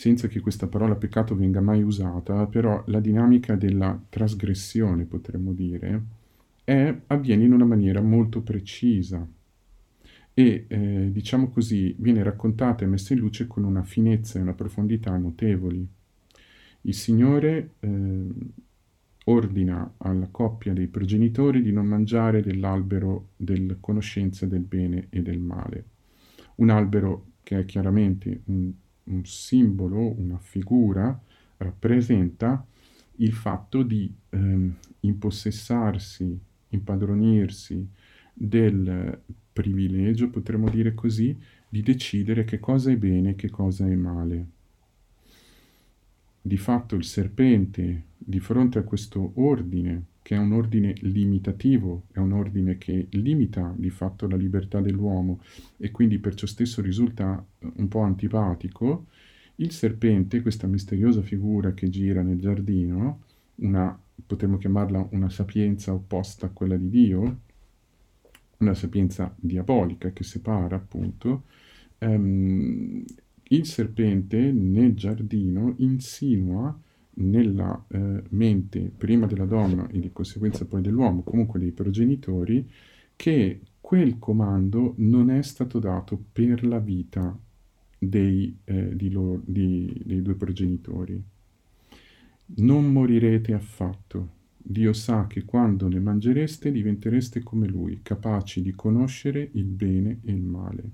senza 0.00 0.28
che 0.28 0.40
questa 0.40 0.66
parola 0.66 0.94
peccato 0.94 1.36
venga 1.36 1.60
mai 1.60 1.82
usata, 1.82 2.46
però 2.46 2.82
la 2.86 3.00
dinamica 3.00 3.54
della 3.54 4.02
trasgressione, 4.08 5.04
potremmo 5.04 5.52
dire, 5.52 6.02
è, 6.64 6.96
avviene 7.08 7.44
in 7.44 7.52
una 7.52 7.66
maniera 7.66 8.00
molto 8.00 8.40
precisa 8.40 9.28
e, 10.32 10.64
eh, 10.66 11.08
diciamo 11.12 11.50
così, 11.50 11.94
viene 11.98 12.22
raccontata 12.22 12.82
e 12.82 12.88
messa 12.88 13.12
in 13.12 13.18
luce 13.18 13.46
con 13.46 13.64
una 13.64 13.82
finezza 13.82 14.38
e 14.38 14.42
una 14.42 14.54
profondità 14.54 15.14
notevoli. 15.18 15.86
Il 16.80 16.94
Signore 16.94 17.72
eh, 17.80 18.26
ordina 19.24 19.96
alla 19.98 20.28
coppia 20.30 20.72
dei 20.72 20.86
progenitori 20.86 21.60
di 21.60 21.72
non 21.72 21.84
mangiare 21.84 22.40
dell'albero 22.40 23.32
della 23.36 23.76
conoscenza 23.78 24.46
del 24.46 24.62
bene 24.62 25.08
e 25.10 25.20
del 25.20 25.40
male, 25.40 25.84
un 26.54 26.70
albero 26.70 27.32
che 27.42 27.58
è 27.58 27.64
chiaramente 27.66 28.40
un 28.46 28.72
un 29.04 29.24
simbolo, 29.24 30.14
una 30.18 30.38
figura, 30.38 31.18
rappresenta 31.58 32.64
il 33.16 33.32
fatto 33.32 33.82
di 33.82 34.12
ehm, 34.30 34.74
impossessarsi, 35.00 36.38
impadronirsi 36.68 37.86
del 38.32 39.20
privilegio, 39.52 40.30
potremmo 40.30 40.68
dire 40.70 40.94
così, 40.94 41.36
di 41.68 41.82
decidere 41.82 42.44
che 42.44 42.58
cosa 42.58 42.90
è 42.90 42.96
bene 42.96 43.30
e 43.30 43.34
che 43.34 43.50
cosa 43.50 43.86
è 43.86 43.94
male. 43.94 44.46
Di 46.42 46.56
fatto 46.56 46.96
il 46.96 47.04
serpente, 47.04 48.04
di 48.16 48.40
fronte 48.40 48.78
a 48.78 48.82
questo 48.82 49.32
ordine, 49.34 50.04
che 50.22 50.34
è 50.34 50.38
un 50.38 50.52
ordine 50.52 50.94
limitativo, 51.00 52.04
è 52.12 52.18
un 52.18 52.32
ordine 52.32 52.78
che 52.78 53.08
limita 53.10 53.72
di 53.76 53.90
fatto 53.90 54.28
la 54.28 54.36
libertà 54.36 54.80
dell'uomo 54.80 55.40
e 55.76 55.90
quindi 55.90 56.18
per 56.18 56.34
ciò 56.34 56.46
stesso 56.46 56.82
risulta 56.82 57.44
eh, 57.58 57.72
un 57.76 57.88
po' 57.88 58.00
antipatico, 58.00 59.06
il 59.56 59.72
serpente, 59.72 60.42
questa 60.42 60.66
misteriosa 60.66 61.22
figura 61.22 61.72
che 61.74 61.88
gira 61.90 62.22
nel 62.22 62.38
giardino, 62.38 63.22
una, 63.56 63.98
potremmo 64.24 64.56
chiamarla 64.56 65.08
una 65.10 65.28
sapienza 65.28 65.92
opposta 65.92 66.46
a 66.46 66.50
quella 66.50 66.76
di 66.76 66.88
Dio, 66.88 67.40
una 68.58 68.74
sapienza 68.74 69.34
diabolica 69.38 70.12
che 70.12 70.24
separa 70.24 70.76
appunto, 70.76 71.44
ehm, 71.98 73.04
il 73.52 73.66
serpente 73.66 74.52
nel 74.52 74.94
giardino 74.94 75.74
insinua 75.78 76.78
nella 77.14 77.84
eh, 77.88 78.22
mente 78.30 78.92
prima 78.96 79.26
della 79.26 79.44
donna 79.44 79.88
e 79.88 79.98
di 79.98 80.12
conseguenza 80.12 80.64
poi 80.66 80.80
dell'uomo, 80.80 81.22
comunque 81.22 81.58
dei 81.58 81.72
progenitori, 81.72 82.68
che 83.16 83.60
quel 83.80 84.18
comando 84.18 84.94
non 84.98 85.30
è 85.30 85.42
stato 85.42 85.78
dato 85.78 86.22
per 86.32 86.64
la 86.64 86.78
vita 86.78 87.36
dei, 87.98 88.56
eh, 88.64 88.96
di 88.96 89.10
loro, 89.10 89.42
di, 89.44 89.92
dei 90.04 90.22
due 90.22 90.34
progenitori. 90.34 91.22
Non 92.56 92.90
morirete 92.90 93.52
affatto. 93.52 94.38
Dio 94.56 94.92
sa 94.92 95.26
che 95.26 95.44
quando 95.44 95.88
ne 95.88 96.00
mangereste 96.00 96.70
diventereste 96.70 97.42
come 97.42 97.66
Lui, 97.66 98.00
capaci 98.02 98.62
di 98.62 98.72
conoscere 98.72 99.50
il 99.52 99.64
bene 99.64 100.20
e 100.24 100.32
il 100.32 100.42
male. 100.42 100.90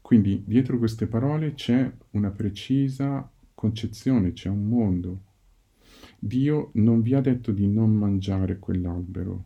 Quindi 0.00 0.42
dietro 0.46 0.78
queste 0.78 1.06
parole 1.06 1.54
c'è 1.54 1.90
una 2.10 2.30
precisa 2.30 3.28
concezione, 3.66 4.32
c'è 4.32 4.48
un 4.48 4.64
mondo. 4.64 5.22
Dio 6.20 6.70
non 6.74 7.02
vi 7.02 7.14
ha 7.14 7.20
detto 7.20 7.50
di 7.50 7.66
non 7.66 7.92
mangiare 7.92 8.58
quell'albero. 8.58 9.44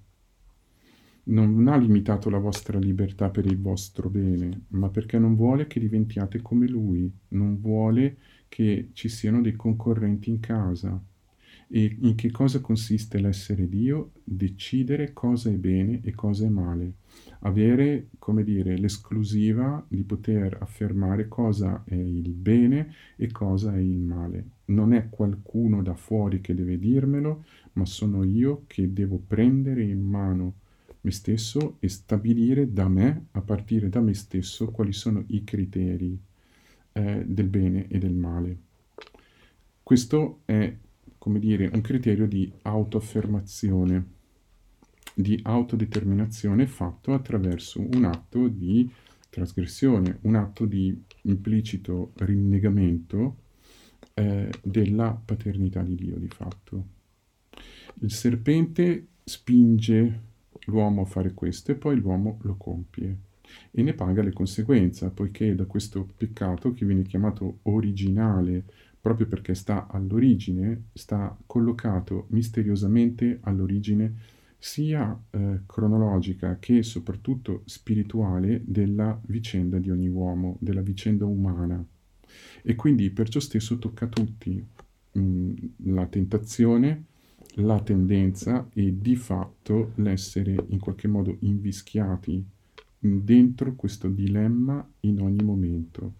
Non 1.24 1.68
ha 1.68 1.76
limitato 1.76 2.28
la 2.28 2.38
vostra 2.38 2.78
libertà 2.78 3.30
per 3.30 3.46
il 3.46 3.58
vostro 3.58 4.10
bene, 4.10 4.66
ma 4.68 4.90
perché 4.90 5.18
non 5.18 5.36
vuole 5.36 5.66
che 5.66 5.80
diventiate 5.80 6.42
come 6.42 6.66
Lui, 6.66 7.10
non 7.28 7.58
vuole 7.60 8.18
che 8.48 8.90
ci 8.92 9.08
siano 9.08 9.40
dei 9.40 9.54
concorrenti 9.54 10.28
in 10.28 10.40
casa. 10.40 11.02
E 11.72 11.98
in 12.00 12.16
che 12.16 12.32
cosa 12.32 12.60
consiste 12.60 13.20
l'essere 13.20 13.68
Dio? 13.68 14.10
Decidere 14.24 15.12
cosa 15.12 15.50
è 15.50 15.56
bene 15.56 16.00
e 16.02 16.12
cosa 16.12 16.44
è 16.44 16.48
male. 16.48 16.94
Avere, 17.42 18.08
come 18.18 18.42
dire, 18.42 18.76
l'esclusiva 18.76 19.84
di 19.86 20.02
poter 20.02 20.58
affermare 20.60 21.28
cosa 21.28 21.84
è 21.86 21.94
il 21.94 22.30
bene 22.30 22.92
e 23.14 23.30
cosa 23.30 23.72
è 23.72 23.78
il 23.78 24.00
male. 24.00 24.44
Non 24.66 24.92
è 24.92 25.08
qualcuno 25.08 25.80
da 25.80 25.94
fuori 25.94 26.40
che 26.40 26.54
deve 26.54 26.76
dirmelo, 26.76 27.44
ma 27.74 27.84
sono 27.84 28.24
io 28.24 28.64
che 28.66 28.92
devo 28.92 29.22
prendere 29.24 29.84
in 29.84 30.00
mano 30.00 30.54
me 31.02 31.12
stesso 31.12 31.76
e 31.78 31.88
stabilire 31.88 32.72
da 32.72 32.88
me, 32.88 33.26
a 33.30 33.42
partire 33.42 33.88
da 33.88 34.00
me 34.00 34.14
stesso, 34.14 34.72
quali 34.72 34.92
sono 34.92 35.22
i 35.28 35.44
criteri 35.44 36.20
eh, 36.92 37.24
del 37.24 37.46
bene 37.46 37.86
e 37.86 37.98
del 37.98 38.14
male. 38.14 38.58
Questo 39.84 40.40
è 40.44 40.74
come 41.20 41.38
dire, 41.38 41.68
un 41.70 41.82
criterio 41.82 42.26
di 42.26 42.50
autoaffermazione, 42.62 44.04
di 45.12 45.38
autodeterminazione 45.42 46.66
fatto 46.66 47.12
attraverso 47.12 47.78
un 47.78 48.04
atto 48.04 48.48
di 48.48 48.90
trasgressione, 49.28 50.20
un 50.22 50.34
atto 50.36 50.64
di 50.64 50.98
implicito 51.24 52.12
rinnegamento 52.14 53.36
eh, 54.14 54.50
della 54.62 55.12
paternità 55.12 55.82
di 55.82 55.94
Dio 55.94 56.16
di 56.16 56.28
fatto. 56.28 56.84
Il 58.00 58.10
serpente 58.10 59.08
spinge 59.22 60.20
l'uomo 60.64 61.02
a 61.02 61.04
fare 61.04 61.34
questo 61.34 61.72
e 61.72 61.74
poi 61.74 62.00
l'uomo 62.00 62.38
lo 62.44 62.56
compie 62.56 63.16
e 63.70 63.82
ne 63.82 63.92
paga 63.92 64.22
le 64.22 64.32
conseguenze, 64.32 65.10
poiché 65.10 65.54
da 65.54 65.66
questo 65.66 66.08
peccato 66.16 66.72
che 66.72 66.86
viene 66.86 67.02
chiamato 67.02 67.58
originale 67.64 68.64
proprio 69.00 69.26
perché 69.26 69.54
sta 69.54 69.86
all'origine, 69.88 70.88
sta 70.92 71.36
collocato 71.46 72.26
misteriosamente 72.30 73.38
all'origine 73.42 74.38
sia 74.58 75.18
eh, 75.30 75.60
cronologica 75.64 76.58
che 76.60 76.82
soprattutto 76.82 77.62
spirituale 77.64 78.60
della 78.62 79.18
vicenda 79.26 79.78
di 79.78 79.90
ogni 79.90 80.08
uomo, 80.08 80.56
della 80.60 80.82
vicenda 80.82 81.24
umana. 81.24 81.82
E 82.62 82.74
quindi 82.74 83.10
per 83.10 83.30
ciò 83.30 83.40
stesso 83.40 83.78
tocca 83.78 84.04
a 84.04 84.08
tutti 84.08 84.62
mh, 85.12 85.20
mm, 85.20 85.54
la 85.94 86.06
tentazione, 86.06 87.04
la 87.54 87.80
tendenza 87.80 88.68
e 88.74 88.94
di 88.98 89.16
fatto 89.16 89.92
l'essere 89.96 90.54
in 90.68 90.78
qualche 90.78 91.08
modo 91.08 91.36
invischiati 91.40 92.44
dentro 92.98 93.74
questo 93.74 94.08
dilemma 94.08 94.86
in 95.00 95.20
ogni 95.20 95.42
momento. 95.42 96.16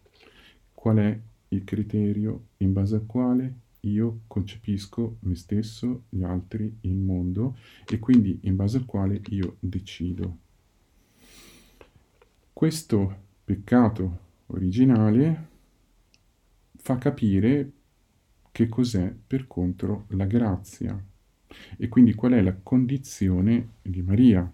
Qual 0.72 0.96
è 0.96 1.20
il 1.52 1.64
criterio 1.64 2.48
in 2.58 2.72
base 2.72 2.96
al 2.96 3.06
quale 3.06 3.54
io 3.80 4.20
concepisco 4.26 5.18
me 5.20 5.34
stesso, 5.34 6.04
gli 6.08 6.22
altri, 6.22 6.78
il 6.82 6.96
mondo 6.96 7.56
e 7.86 7.98
quindi 7.98 8.40
in 8.42 8.56
base 8.56 8.76
al 8.78 8.84
quale 8.84 9.20
io 9.28 9.56
decido. 9.58 10.38
Questo 12.52 13.16
peccato 13.44 14.18
originale 14.46 15.48
fa 16.76 16.98
capire 16.98 17.72
che 18.52 18.68
cos'è 18.68 19.14
per 19.26 19.46
contro 19.46 20.04
la 20.08 20.26
grazia 20.26 21.02
e 21.76 21.88
quindi 21.88 22.14
qual 22.14 22.32
è 22.32 22.42
la 22.42 22.54
condizione 22.54 23.74
di 23.82 24.02
Maria. 24.02 24.52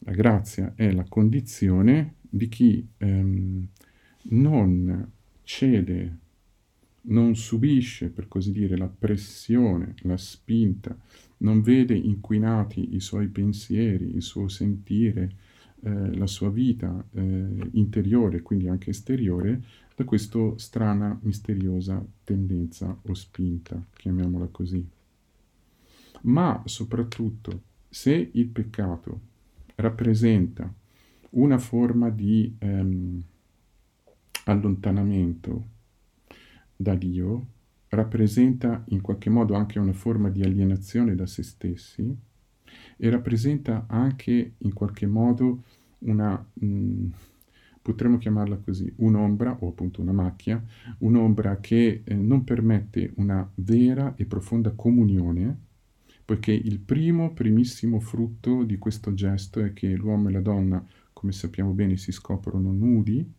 La 0.00 0.12
grazia 0.12 0.72
è 0.74 0.90
la 0.90 1.04
condizione 1.08 2.16
di 2.20 2.48
chi 2.48 2.86
ehm, 2.98 3.68
non 4.22 5.12
cede 5.44 6.18
non 7.06 7.36
subisce, 7.36 8.08
per 8.08 8.28
così 8.28 8.52
dire, 8.52 8.76
la 8.76 8.88
pressione, 8.88 9.94
la 10.02 10.16
spinta, 10.16 10.96
non 11.38 11.60
vede 11.60 11.94
inquinati 11.94 12.94
i 12.94 13.00
suoi 13.00 13.28
pensieri, 13.28 14.14
il 14.14 14.22
suo 14.22 14.48
sentire, 14.48 15.36
eh, 15.82 16.16
la 16.16 16.26
sua 16.26 16.50
vita 16.50 17.04
eh, 17.12 17.68
interiore, 17.72 18.40
quindi 18.42 18.68
anche 18.68 18.90
esteriore, 18.90 19.62
da 19.94 20.04
questa 20.04 20.56
strana, 20.56 21.16
misteriosa 21.22 22.04
tendenza 22.24 22.98
o 23.00 23.14
spinta, 23.14 23.84
chiamiamola 23.94 24.48
così. 24.50 24.84
Ma 26.22 26.62
soprattutto, 26.64 27.62
se 27.88 28.30
il 28.32 28.46
peccato 28.46 29.20
rappresenta 29.76 30.72
una 31.30 31.58
forma 31.58 32.08
di 32.10 32.54
ehm, 32.58 33.22
allontanamento, 34.44 35.68
da 36.76 36.94
Dio 36.94 37.46
rappresenta 37.88 38.84
in 38.88 39.00
qualche 39.00 39.30
modo 39.30 39.54
anche 39.54 39.78
una 39.78 39.92
forma 39.92 40.28
di 40.28 40.42
alienazione 40.42 41.14
da 41.14 41.26
se 41.26 41.42
stessi 41.42 42.16
e 42.96 43.10
rappresenta 43.10 43.86
anche 43.88 44.54
in 44.58 44.72
qualche 44.72 45.06
modo 45.06 45.62
una, 46.00 46.44
mh, 46.52 46.66
mm, 46.66 47.10
potremmo 47.80 48.18
chiamarla 48.18 48.56
così, 48.56 48.92
un'ombra 48.96 49.58
o 49.60 49.68
appunto 49.68 50.00
una 50.00 50.12
macchia, 50.12 50.62
un'ombra 50.98 51.60
che 51.60 52.02
eh, 52.04 52.14
non 52.14 52.44
permette 52.44 53.12
una 53.16 53.48
vera 53.56 54.14
e 54.16 54.24
profonda 54.24 54.72
comunione, 54.72 55.58
poiché 56.24 56.52
il 56.52 56.80
primo, 56.80 57.32
primissimo 57.32 58.00
frutto 58.00 58.64
di 58.64 58.78
questo 58.78 59.14
gesto 59.14 59.60
è 59.60 59.72
che 59.72 59.94
l'uomo 59.94 60.28
e 60.28 60.32
la 60.32 60.40
donna, 60.40 60.84
come 61.12 61.32
sappiamo 61.32 61.72
bene, 61.72 61.96
si 61.96 62.12
scoprono 62.12 62.72
nudi, 62.72 63.30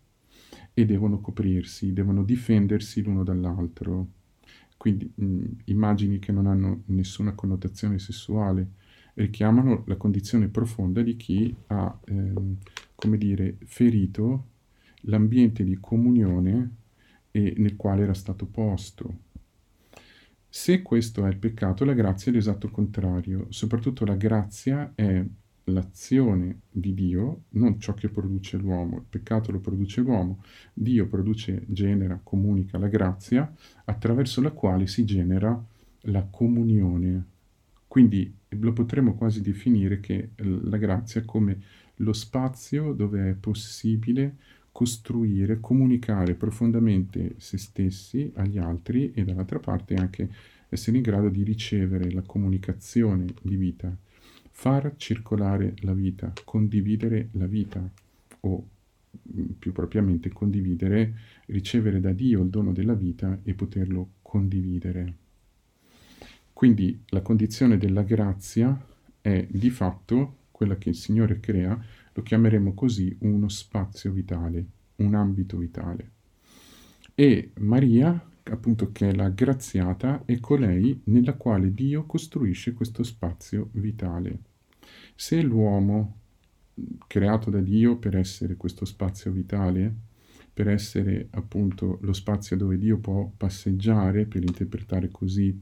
e 0.76 0.86
devono 0.86 1.22
coprirsi, 1.22 1.94
devono 1.94 2.24
difendersi 2.24 3.02
l'uno 3.02 3.24
dall'altro. 3.24 4.10
Quindi 4.78 5.12
mh, 5.16 5.44
immagini 5.66 6.20
che 6.20 6.32
non 6.32 6.46
hanno 6.46 6.84
nessuna 6.88 7.34
connotazione 7.34 7.98
sessuale 7.98 8.68
richiamano 9.16 9.84
la 9.88 9.96
condizione 9.96 10.50
profonda 10.50 11.02
di 11.02 11.16
chi 11.16 11.56
ha, 11.68 11.98
ehm, 12.06 12.58
come 12.94 13.18
dire, 13.18 13.58
ferito 13.66 14.48
l'ambiente 15.04 15.64
di 15.64 15.78
comunione 15.80 16.70
e 17.32 17.54
nel 17.58 17.78
quale 17.78 18.04
era 18.04 18.14
stato 18.14 18.46
posto. 18.46 19.24
Se 20.50 20.82
questo 20.82 21.26
è 21.26 21.30
il 21.30 21.38
peccato, 21.38 21.86
la 21.86 21.94
grazia 21.94 22.32
è 22.32 22.36
l'esatto 22.36 22.70
contrario. 22.70 23.48
Soprattutto 23.50 24.06
la 24.06 24.16
grazia 24.16 24.92
è 24.96 25.24
l'azione 25.66 26.62
di 26.70 26.94
Dio, 26.94 27.44
non 27.50 27.80
ciò 27.80 27.94
che 27.94 28.10
produce 28.10 28.58
l'uomo, 28.58 28.98
il 28.98 29.06
peccato 29.10 29.52
lo 29.52 29.60
produce 29.60 30.02
l'uomo, 30.02 30.44
Dio 30.74 31.08
produce, 31.08 31.64
genera, 31.68 32.20
comunica 32.22 32.78
la 32.78 32.88
grazia 32.88 33.52
attraverso 33.86 34.42
la 34.42 34.52
quale 34.52 34.88
si 34.88 35.06
genera 35.06 35.64
la 36.02 36.24
comunione. 36.30 37.26
Quindi 37.88 38.32
lo 38.50 38.74
potremmo 38.74 39.16
quasi 39.16 39.42
definire 39.42 40.00
che 40.00 40.32
la 40.36 40.78
grazia 40.78 41.22
è 41.22 41.26
come 41.26 41.62
lo 41.98 42.14
spazio 42.14 42.94
dove 42.94 43.30
è 43.30 43.34
possibile 43.34 44.36
costruire, 44.72 45.62
comunicare 45.62 46.36
profondamente 46.36 47.36
se 47.38 47.58
stessi 47.58 48.30
agli 48.36 48.58
altri 48.58 49.14
e 49.14 49.24
dall'altra 49.24 49.60
parte 49.60 49.96
anche 49.96 50.30
essere 50.68 50.98
in 50.98 51.04
grado 51.04 51.30
di 51.30 51.44
ricevere 51.44 52.12
la 52.12 52.24
comunicazione 52.24 53.26
di 53.42 53.56
vita 53.56 53.96
far 54.58 54.94
circolare 54.96 55.74
la 55.82 55.94
vita, 55.94 56.32
condividere 56.46 57.28
la 57.34 57.46
vita 57.46 57.88
o 58.40 58.68
mm, 59.38 59.46
più 59.60 59.74
propriamente 59.74 60.30
condividere, 60.30 61.14
ricevere 61.48 62.00
da 62.00 62.14
Dio 62.14 62.42
il 62.42 62.50
dono 62.50 62.72
della 62.72 62.94
vita 62.94 63.38
e 63.44 63.54
poterlo 63.54 64.12
condividere. 64.22 65.14
Quindi 66.54 67.04
la 67.08 67.22
condizione 67.22 67.78
della 67.78 68.04
grazia 68.04 68.80
è 69.20 69.46
di 69.50 69.70
fatto 69.70 70.38
quella 70.52 70.78
che 70.78 70.88
il 70.88 70.96
Signore 70.96 71.42
crea, 71.42 71.78
lo 72.14 72.24
chiameremo 72.24 72.74
così 72.74 73.14
uno 73.20 73.50
spazio 73.50 74.14
vitale, 74.14 74.66
un 74.98 75.16
ambito 75.16 75.58
vitale. 75.58 76.12
E 77.14 77.52
Maria, 77.60 78.26
appunto 78.52 78.92
che 78.92 79.10
è 79.10 79.14
la 79.14 79.30
graziata, 79.30 80.24
è 80.26 80.40
colei 80.40 81.02
nella 81.06 81.34
quale 81.34 81.74
Dio 81.74 82.06
costruisce 82.06 82.74
questo 82.74 83.04
spazio 83.04 83.70
vitale. 83.74 84.40
Se 85.16 85.42
l'uomo, 85.42 86.20
creato 87.08 87.50
da 87.50 87.60
Dio 87.60 87.98
per 87.98 88.16
essere 88.16 88.56
questo 88.56 88.86
spazio 88.86 89.32
vitale, 89.32 89.94
per 90.54 90.70
essere 90.70 91.28
appunto 91.32 91.98
lo 92.02 92.14
spazio 92.14 92.56
dove 92.56 92.78
Dio 92.78 92.98
può 92.98 93.30
passeggiare, 93.36 94.26
per 94.26 94.44
interpretare 94.44 95.10
così, 95.10 95.58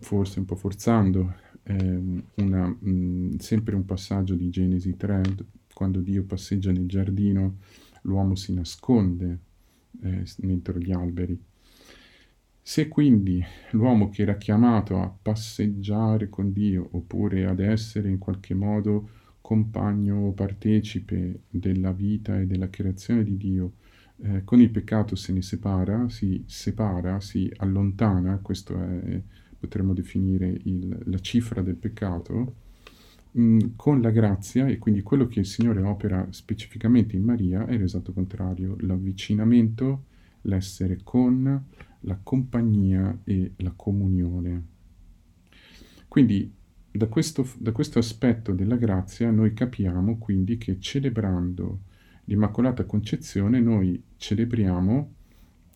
forse 0.00 0.38
un 0.38 0.44
po' 0.44 0.56
forzando, 0.56 1.34
ehm, 1.62 2.22
una, 2.34 2.66
mh, 2.68 3.38
sempre 3.38 3.74
un 3.74 3.84
passaggio 3.84 4.34
di 4.34 4.50
Genesi 4.50 4.96
3, 4.96 5.22
quando 5.72 6.00
Dio 6.00 6.24
passeggia 6.24 6.72
nel 6.72 6.86
giardino, 6.86 7.58
l'uomo 8.02 8.34
si 8.34 8.52
nasconde 8.52 9.38
eh, 10.02 10.24
dentro 10.36 10.78
gli 10.78 10.92
alberi. 10.92 11.38
Se 12.62 12.88
quindi 12.88 13.42
l'uomo 13.72 14.10
che 14.10 14.22
era 14.22 14.36
chiamato 14.36 15.00
a 15.00 15.08
passeggiare 15.10 16.28
con 16.28 16.52
Dio 16.52 16.88
oppure 16.92 17.46
ad 17.46 17.58
essere 17.58 18.08
in 18.08 18.18
qualche 18.18 18.54
modo 18.54 19.08
compagno 19.40 20.26
o 20.26 20.32
partecipe 20.32 21.40
della 21.50 21.92
vita 21.92 22.38
e 22.38 22.46
della 22.46 22.70
creazione 22.70 23.24
di 23.24 23.36
Dio, 23.36 23.72
eh, 24.22 24.44
con 24.44 24.60
il 24.60 24.70
peccato 24.70 25.16
se 25.16 25.32
ne 25.32 25.42
separa, 25.42 26.08
si 26.08 26.44
separa, 26.46 27.20
si 27.20 27.50
allontana, 27.56 28.38
questo 28.40 28.78
è, 28.80 29.20
potremmo 29.58 29.92
definire 29.92 30.56
il, 30.64 30.96
la 31.06 31.18
cifra 31.18 31.62
del 31.62 31.76
peccato, 31.76 32.54
mm, 33.36 33.58
con 33.76 34.00
la 34.00 34.10
grazia 34.10 34.68
e 34.68 34.78
quindi 34.78 35.02
quello 35.02 35.26
che 35.26 35.40
il 35.40 35.46
Signore 35.46 35.80
opera 35.82 36.26
specificamente 36.30 37.16
in 37.16 37.24
Maria 37.24 37.66
è 37.66 37.76
l'esatto 37.76 38.12
contrario, 38.12 38.76
l'avvicinamento, 38.80 40.04
l'essere 40.42 41.00
con, 41.02 41.64
la 42.00 42.18
compagnia 42.22 43.20
e 43.24 43.52
la 43.56 43.72
comunione. 43.74 44.64
Quindi 46.08 46.52
da 46.92 47.06
questo, 47.06 47.46
da 47.58 47.72
questo 47.72 47.98
aspetto 47.98 48.52
della 48.52 48.76
grazia 48.76 49.30
noi 49.30 49.52
capiamo 49.52 50.18
quindi 50.18 50.58
che 50.58 50.80
celebrando 50.80 51.82
l'Immacolata 52.24 52.84
Concezione 52.84 53.60
noi 53.60 54.02
celebriamo 54.16 55.14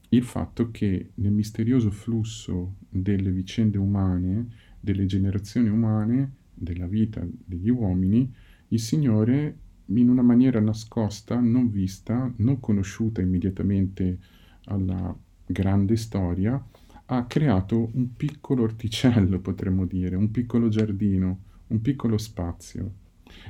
il 0.09 0.23
fatto 0.23 0.71
che 0.71 1.11
nel 1.15 1.33
misterioso 1.33 1.91
flusso 1.91 2.77
delle 2.89 3.31
vicende 3.31 3.79
umane, 3.79 4.49
delle 4.81 5.07
generazioni 5.07 5.69
umane, 5.69 6.33
della 6.55 6.87
vita 6.87 7.27
degli 7.45 7.69
uomini, 7.69 8.33
il 8.69 8.81
Signore 8.81 9.59
in 9.87 10.09
una 10.09 10.23
maniera 10.23 10.61
nascosta, 10.61 11.39
non 11.39 11.71
vista, 11.71 12.33
non 12.37 12.61
conosciuta 12.61 13.21
immediatamente 13.21 14.19
alla 14.67 15.15
grande 15.47 15.97
storia, 15.97 16.63
ha 17.07 17.27
creato 17.27 17.91
un 17.93 18.15
piccolo 18.15 18.63
orticello, 18.63 19.41
potremmo 19.41 19.85
dire, 19.85 20.17
un 20.17 20.31
piccolo 20.31 20.69
giardino, 20.69 21.39
un 21.69 21.81
piccolo 21.81 22.17
spazio, 22.19 22.93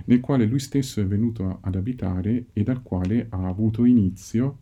nel 0.07 0.21
quale 0.21 0.47
lui 0.47 0.59
stesso 0.59 1.01
è 1.01 1.07
venuto 1.07 1.59
ad 1.61 1.75
abitare 1.77 2.47
e 2.53 2.63
dal 2.63 2.83
quale 2.83 3.27
ha 3.31 3.47
avuto 3.47 3.85
inizio 3.85 4.59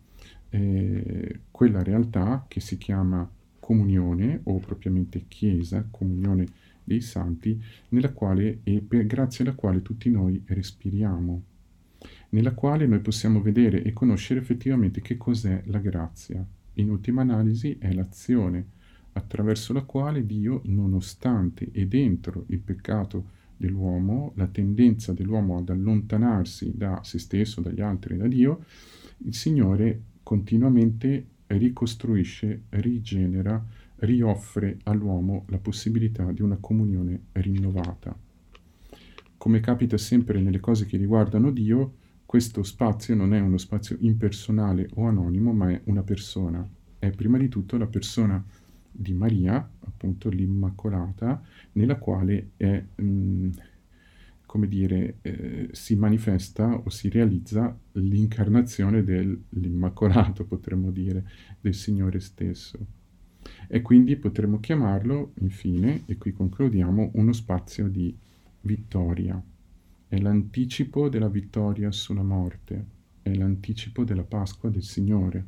eh, 0.49 1.39
quella 1.49 1.81
realtà 1.81 2.45
che 2.47 2.59
si 2.59 2.77
chiama 2.77 3.27
comunione 3.59 4.41
o 4.43 4.59
propriamente 4.59 5.25
chiesa, 5.27 5.87
comunione 5.89 6.45
dei 6.83 7.01
santi, 7.01 7.59
nella 7.89 8.11
quale 8.11 8.59
e 8.63 8.83
per, 8.85 9.05
grazie 9.07 9.43
alla 9.45 9.55
quale 9.55 9.81
tutti 9.81 10.09
noi 10.09 10.41
respiriamo, 10.45 11.41
nella 12.29 12.53
quale 12.53 12.85
noi 12.85 12.99
possiamo 12.99 13.41
vedere 13.41 13.81
e 13.83 13.93
conoscere 13.93 14.41
effettivamente 14.41 15.01
che 15.01 15.17
cos'è 15.17 15.63
la 15.67 15.79
grazia. 15.79 16.45
In 16.75 16.89
ultima 16.89 17.21
analisi 17.21 17.77
è 17.79 17.91
l'azione 17.93 18.65
attraverso 19.13 19.73
la 19.73 19.83
quale 19.83 20.25
Dio, 20.25 20.61
nonostante 20.65 21.69
e 21.71 21.87
dentro 21.87 22.45
il 22.47 22.59
peccato 22.59 23.41
dell'uomo, 23.57 24.33
la 24.35 24.47
tendenza 24.47 25.13
dell'uomo 25.13 25.57
ad 25.57 25.69
allontanarsi 25.69 26.73
da 26.75 26.99
se 27.03 27.19
stesso, 27.19 27.61
dagli 27.61 27.81
altri, 27.81 28.17
da 28.17 28.27
Dio, 28.27 28.63
il 29.19 29.35
Signore 29.35 30.01
continuamente 30.23 31.27
ricostruisce, 31.47 32.63
rigenera, 32.69 33.63
rioffre 33.97 34.79
all'uomo 34.83 35.45
la 35.49 35.59
possibilità 35.59 36.31
di 36.31 36.41
una 36.41 36.57
comunione 36.59 37.25
rinnovata. 37.33 38.17
Come 39.37 39.59
capita 39.59 39.97
sempre 39.97 40.41
nelle 40.41 40.59
cose 40.59 40.85
che 40.85 40.97
riguardano 40.97 41.51
Dio, 41.51 41.95
questo 42.33 42.63
spazio 42.63 43.13
non 43.13 43.35
è 43.35 43.39
uno 43.39 43.59
spazio 43.59 43.95
impersonale 43.99 44.89
o 44.95 45.05
anonimo, 45.05 45.53
ma 45.53 45.69
è 45.69 45.79
una 45.83 46.01
persona. 46.01 46.67
È 46.97 47.11
prima 47.11 47.37
di 47.37 47.47
tutto 47.47 47.77
la 47.77 47.85
persona 47.85 48.43
di 48.89 49.13
Maria, 49.13 49.69
appunto 49.81 50.29
l'Immacolata, 50.29 51.39
nella 51.73 51.97
quale 51.97 52.53
è, 52.57 52.83
mh, 52.95 53.03
mm, 53.03 53.49
come 54.47 54.67
dire, 54.67 55.17
eh, 55.21 55.69
si 55.73 55.95
manifesta 55.95 56.73
o 56.73 56.89
si 56.89 57.07
realizza 57.07 57.77
l'incarnazione 57.91 59.03
dell'Immacolato, 59.03 60.43
potremmo 60.49 60.89
dire, 60.89 61.29
del 61.61 61.75
Signore 61.75 62.19
stesso. 62.19 62.79
E 63.67 63.83
quindi 63.83 64.15
potremmo 64.15 64.59
chiamarlo, 64.59 65.33
infine, 65.35 66.01
e 66.07 66.17
qui 66.17 66.33
concludiamo, 66.33 67.11
uno 67.13 67.31
spazio 67.31 67.87
di 67.87 68.17
vittoria. 68.61 69.39
È 70.13 70.19
l'anticipo 70.19 71.09
della 71.09 71.27
vittoria 71.27 71.91
sulla 71.91 72.21
morte, 72.21 72.85
è 73.23 73.33
l'anticipo 73.33 74.03
della 74.03 74.21
Pasqua 74.21 74.69
del 74.69 74.83
Signore 74.83 75.43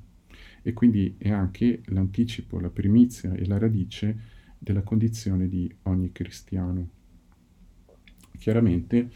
e 0.64 0.74
quindi 0.74 1.14
è 1.20 1.30
anche 1.30 1.84
l'anticipo, 1.90 2.60
la 2.60 2.72
primizia 2.72 3.32
e 3.34 3.46
la 3.46 3.60
radice 3.60 4.18
della 4.58 4.82
condizione 4.82 5.48
di 5.48 5.72
ogni 5.84 6.12
cristiano. 6.12 6.90
Chiaramente 8.40 9.08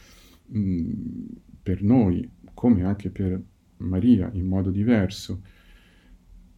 mh, 0.46 1.24
per 1.64 1.82
noi, 1.82 2.30
come 2.54 2.84
anche 2.84 3.10
per 3.10 3.42
Maria 3.78 4.30
in 4.32 4.46
modo 4.46 4.70
diverso, 4.70 5.42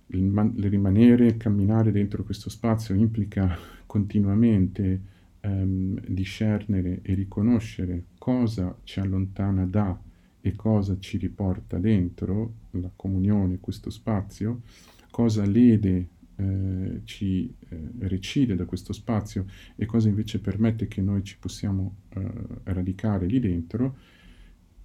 il, 0.07 0.23
man- 0.25 0.51
il 0.57 0.69
rimanere 0.69 1.37
camminare 1.37 1.93
dentro 1.93 2.25
questo 2.25 2.49
spazio 2.49 2.93
implica 2.93 3.57
continuamente 3.85 5.01
ehm, 5.39 5.97
discernere 6.07 6.99
e 7.03 7.13
riconoscere 7.13 8.09
cosa 8.21 8.77
ci 8.83 8.99
allontana 8.99 9.65
da 9.65 9.99
e 10.41 10.55
cosa 10.55 10.99
ci 10.99 11.17
riporta 11.17 11.79
dentro 11.79 12.53
la 12.71 12.91
comunione, 12.95 13.59
questo 13.59 13.89
spazio, 13.89 14.61
cosa 15.09 15.43
lede, 15.43 16.07
eh, 16.35 17.01
ci 17.03 17.51
eh, 17.67 17.89
recide 17.97 18.53
da 18.55 18.65
questo 18.65 18.93
spazio 18.93 19.47
e 19.75 19.87
cosa 19.87 20.07
invece 20.07 20.39
permette 20.39 20.87
che 20.87 21.01
noi 21.01 21.23
ci 21.23 21.39
possiamo 21.39 21.95
eh, 22.09 22.31
radicare 22.65 23.25
lì 23.25 23.39
dentro, 23.39 23.97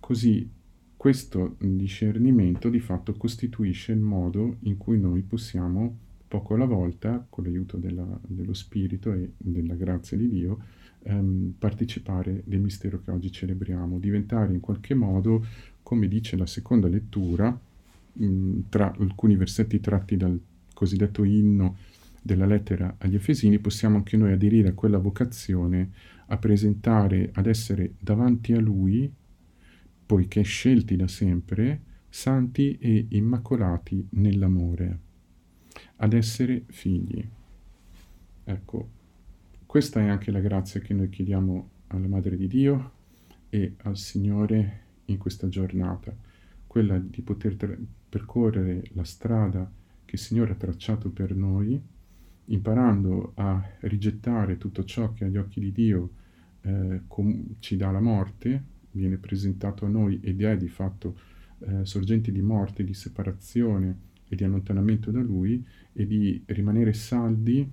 così 0.00 0.50
questo 0.96 1.56
discernimento 1.58 2.70
di 2.70 2.80
fatto 2.80 3.12
costituisce 3.12 3.92
il 3.92 4.00
modo 4.00 4.56
in 4.60 4.78
cui 4.78 4.98
noi 4.98 5.20
possiamo 5.20 5.94
poco 6.26 6.54
alla 6.54 6.64
volta, 6.64 7.26
con 7.28 7.44
l'aiuto 7.44 7.76
della, 7.76 8.18
dello 8.26 8.54
Spirito 8.54 9.12
e 9.12 9.32
della 9.36 9.74
grazia 9.74 10.16
di 10.16 10.26
Dio, 10.30 10.58
ehm, 11.06 11.54
partecipare 11.58 12.42
del 12.44 12.60
mistero 12.60 13.00
che 13.00 13.10
oggi 13.10 13.30
celebriamo, 13.30 13.98
diventare 13.98 14.52
in 14.52 14.60
qualche 14.60 14.94
modo, 14.94 15.44
come 15.82 16.08
dice 16.08 16.36
la 16.36 16.46
seconda 16.46 16.88
lettura, 16.88 17.58
mh, 18.12 18.60
tra 18.68 18.94
alcuni 18.98 19.36
versetti 19.36 19.80
tratti 19.80 20.16
dal 20.16 20.38
cosiddetto 20.74 21.24
inno 21.24 21.76
della 22.20 22.46
lettera 22.46 22.96
agli 22.98 23.14
Efesini, 23.14 23.58
possiamo 23.58 23.96
anche 23.96 24.16
noi 24.16 24.32
aderire 24.32 24.68
a 24.68 24.74
quella 24.74 24.98
vocazione 24.98 25.90
a 26.26 26.36
presentare, 26.38 27.30
ad 27.32 27.46
essere 27.46 27.94
davanti 28.00 28.52
a 28.52 28.60
Lui, 28.60 29.10
poiché 30.06 30.42
scelti 30.42 30.96
da 30.96 31.06
sempre, 31.06 31.80
santi 32.08 32.76
e 32.78 33.06
immacolati 33.10 34.08
nell'amore, 34.10 34.98
ad 35.96 36.12
essere 36.14 36.64
figli. 36.66 37.24
Ecco, 38.44 38.88
questa 39.66 40.00
è 40.00 40.06
anche 40.06 40.30
la 40.30 40.40
grazia 40.40 40.80
che 40.80 40.94
noi 40.94 41.08
chiediamo 41.08 41.70
alla 41.88 42.06
Madre 42.06 42.36
di 42.36 42.46
Dio 42.46 42.92
e 43.50 43.74
al 43.82 43.96
Signore 43.96 44.84
in 45.06 45.18
questa 45.18 45.48
giornata, 45.48 46.14
quella 46.66 46.98
di 46.98 47.20
poter 47.22 47.56
tra- 47.56 47.76
percorrere 48.08 48.84
la 48.92 49.04
strada 49.04 49.70
che 50.04 50.14
il 50.14 50.20
Signore 50.20 50.52
ha 50.52 50.56
tracciato 50.56 51.10
per 51.10 51.34
noi, 51.34 51.80
imparando 52.46 53.32
a 53.34 53.62
rigettare 53.80 54.56
tutto 54.56 54.84
ciò 54.84 55.12
che 55.12 55.24
agli 55.24 55.36
occhi 55.36 55.60
di 55.60 55.72
Dio 55.72 56.10
eh, 56.62 57.02
com- 57.06 57.56
ci 57.58 57.76
dà 57.76 57.90
la 57.90 58.00
morte, 58.00 58.62
viene 58.92 59.16
presentato 59.16 59.84
a 59.84 59.88
noi 59.88 60.20
ed 60.22 60.42
è 60.42 60.56
di 60.56 60.68
fatto 60.68 61.18
eh, 61.58 61.84
sorgente 61.84 62.30
di 62.30 62.40
morte, 62.40 62.84
di 62.84 62.94
separazione 62.94 63.98
e 64.28 64.36
di 64.36 64.44
allontanamento 64.44 65.10
da 65.10 65.20
Lui, 65.20 65.64
e 65.92 66.06
di 66.06 66.42
rimanere 66.46 66.92
saldi 66.92 67.68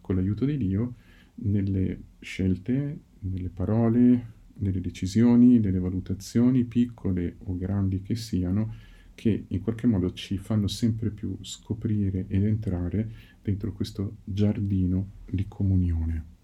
con 0.00 0.16
l'aiuto 0.16 0.44
di 0.44 0.56
Dio 0.56 0.94
nelle 1.36 2.00
scelte, 2.20 2.98
nelle 3.20 3.48
parole, 3.48 4.34
nelle 4.58 4.80
decisioni, 4.80 5.58
nelle 5.58 5.78
valutazioni, 5.78 6.64
piccole 6.64 7.36
o 7.44 7.56
grandi 7.56 8.02
che 8.02 8.14
siano, 8.14 8.74
che 9.14 9.44
in 9.48 9.60
qualche 9.62 9.86
modo 9.86 10.12
ci 10.12 10.36
fanno 10.38 10.68
sempre 10.68 11.10
più 11.10 11.36
scoprire 11.40 12.26
ed 12.28 12.44
entrare 12.44 13.10
dentro 13.42 13.72
questo 13.72 14.16
giardino 14.24 15.10
di 15.30 15.46
comunione. 15.48 16.35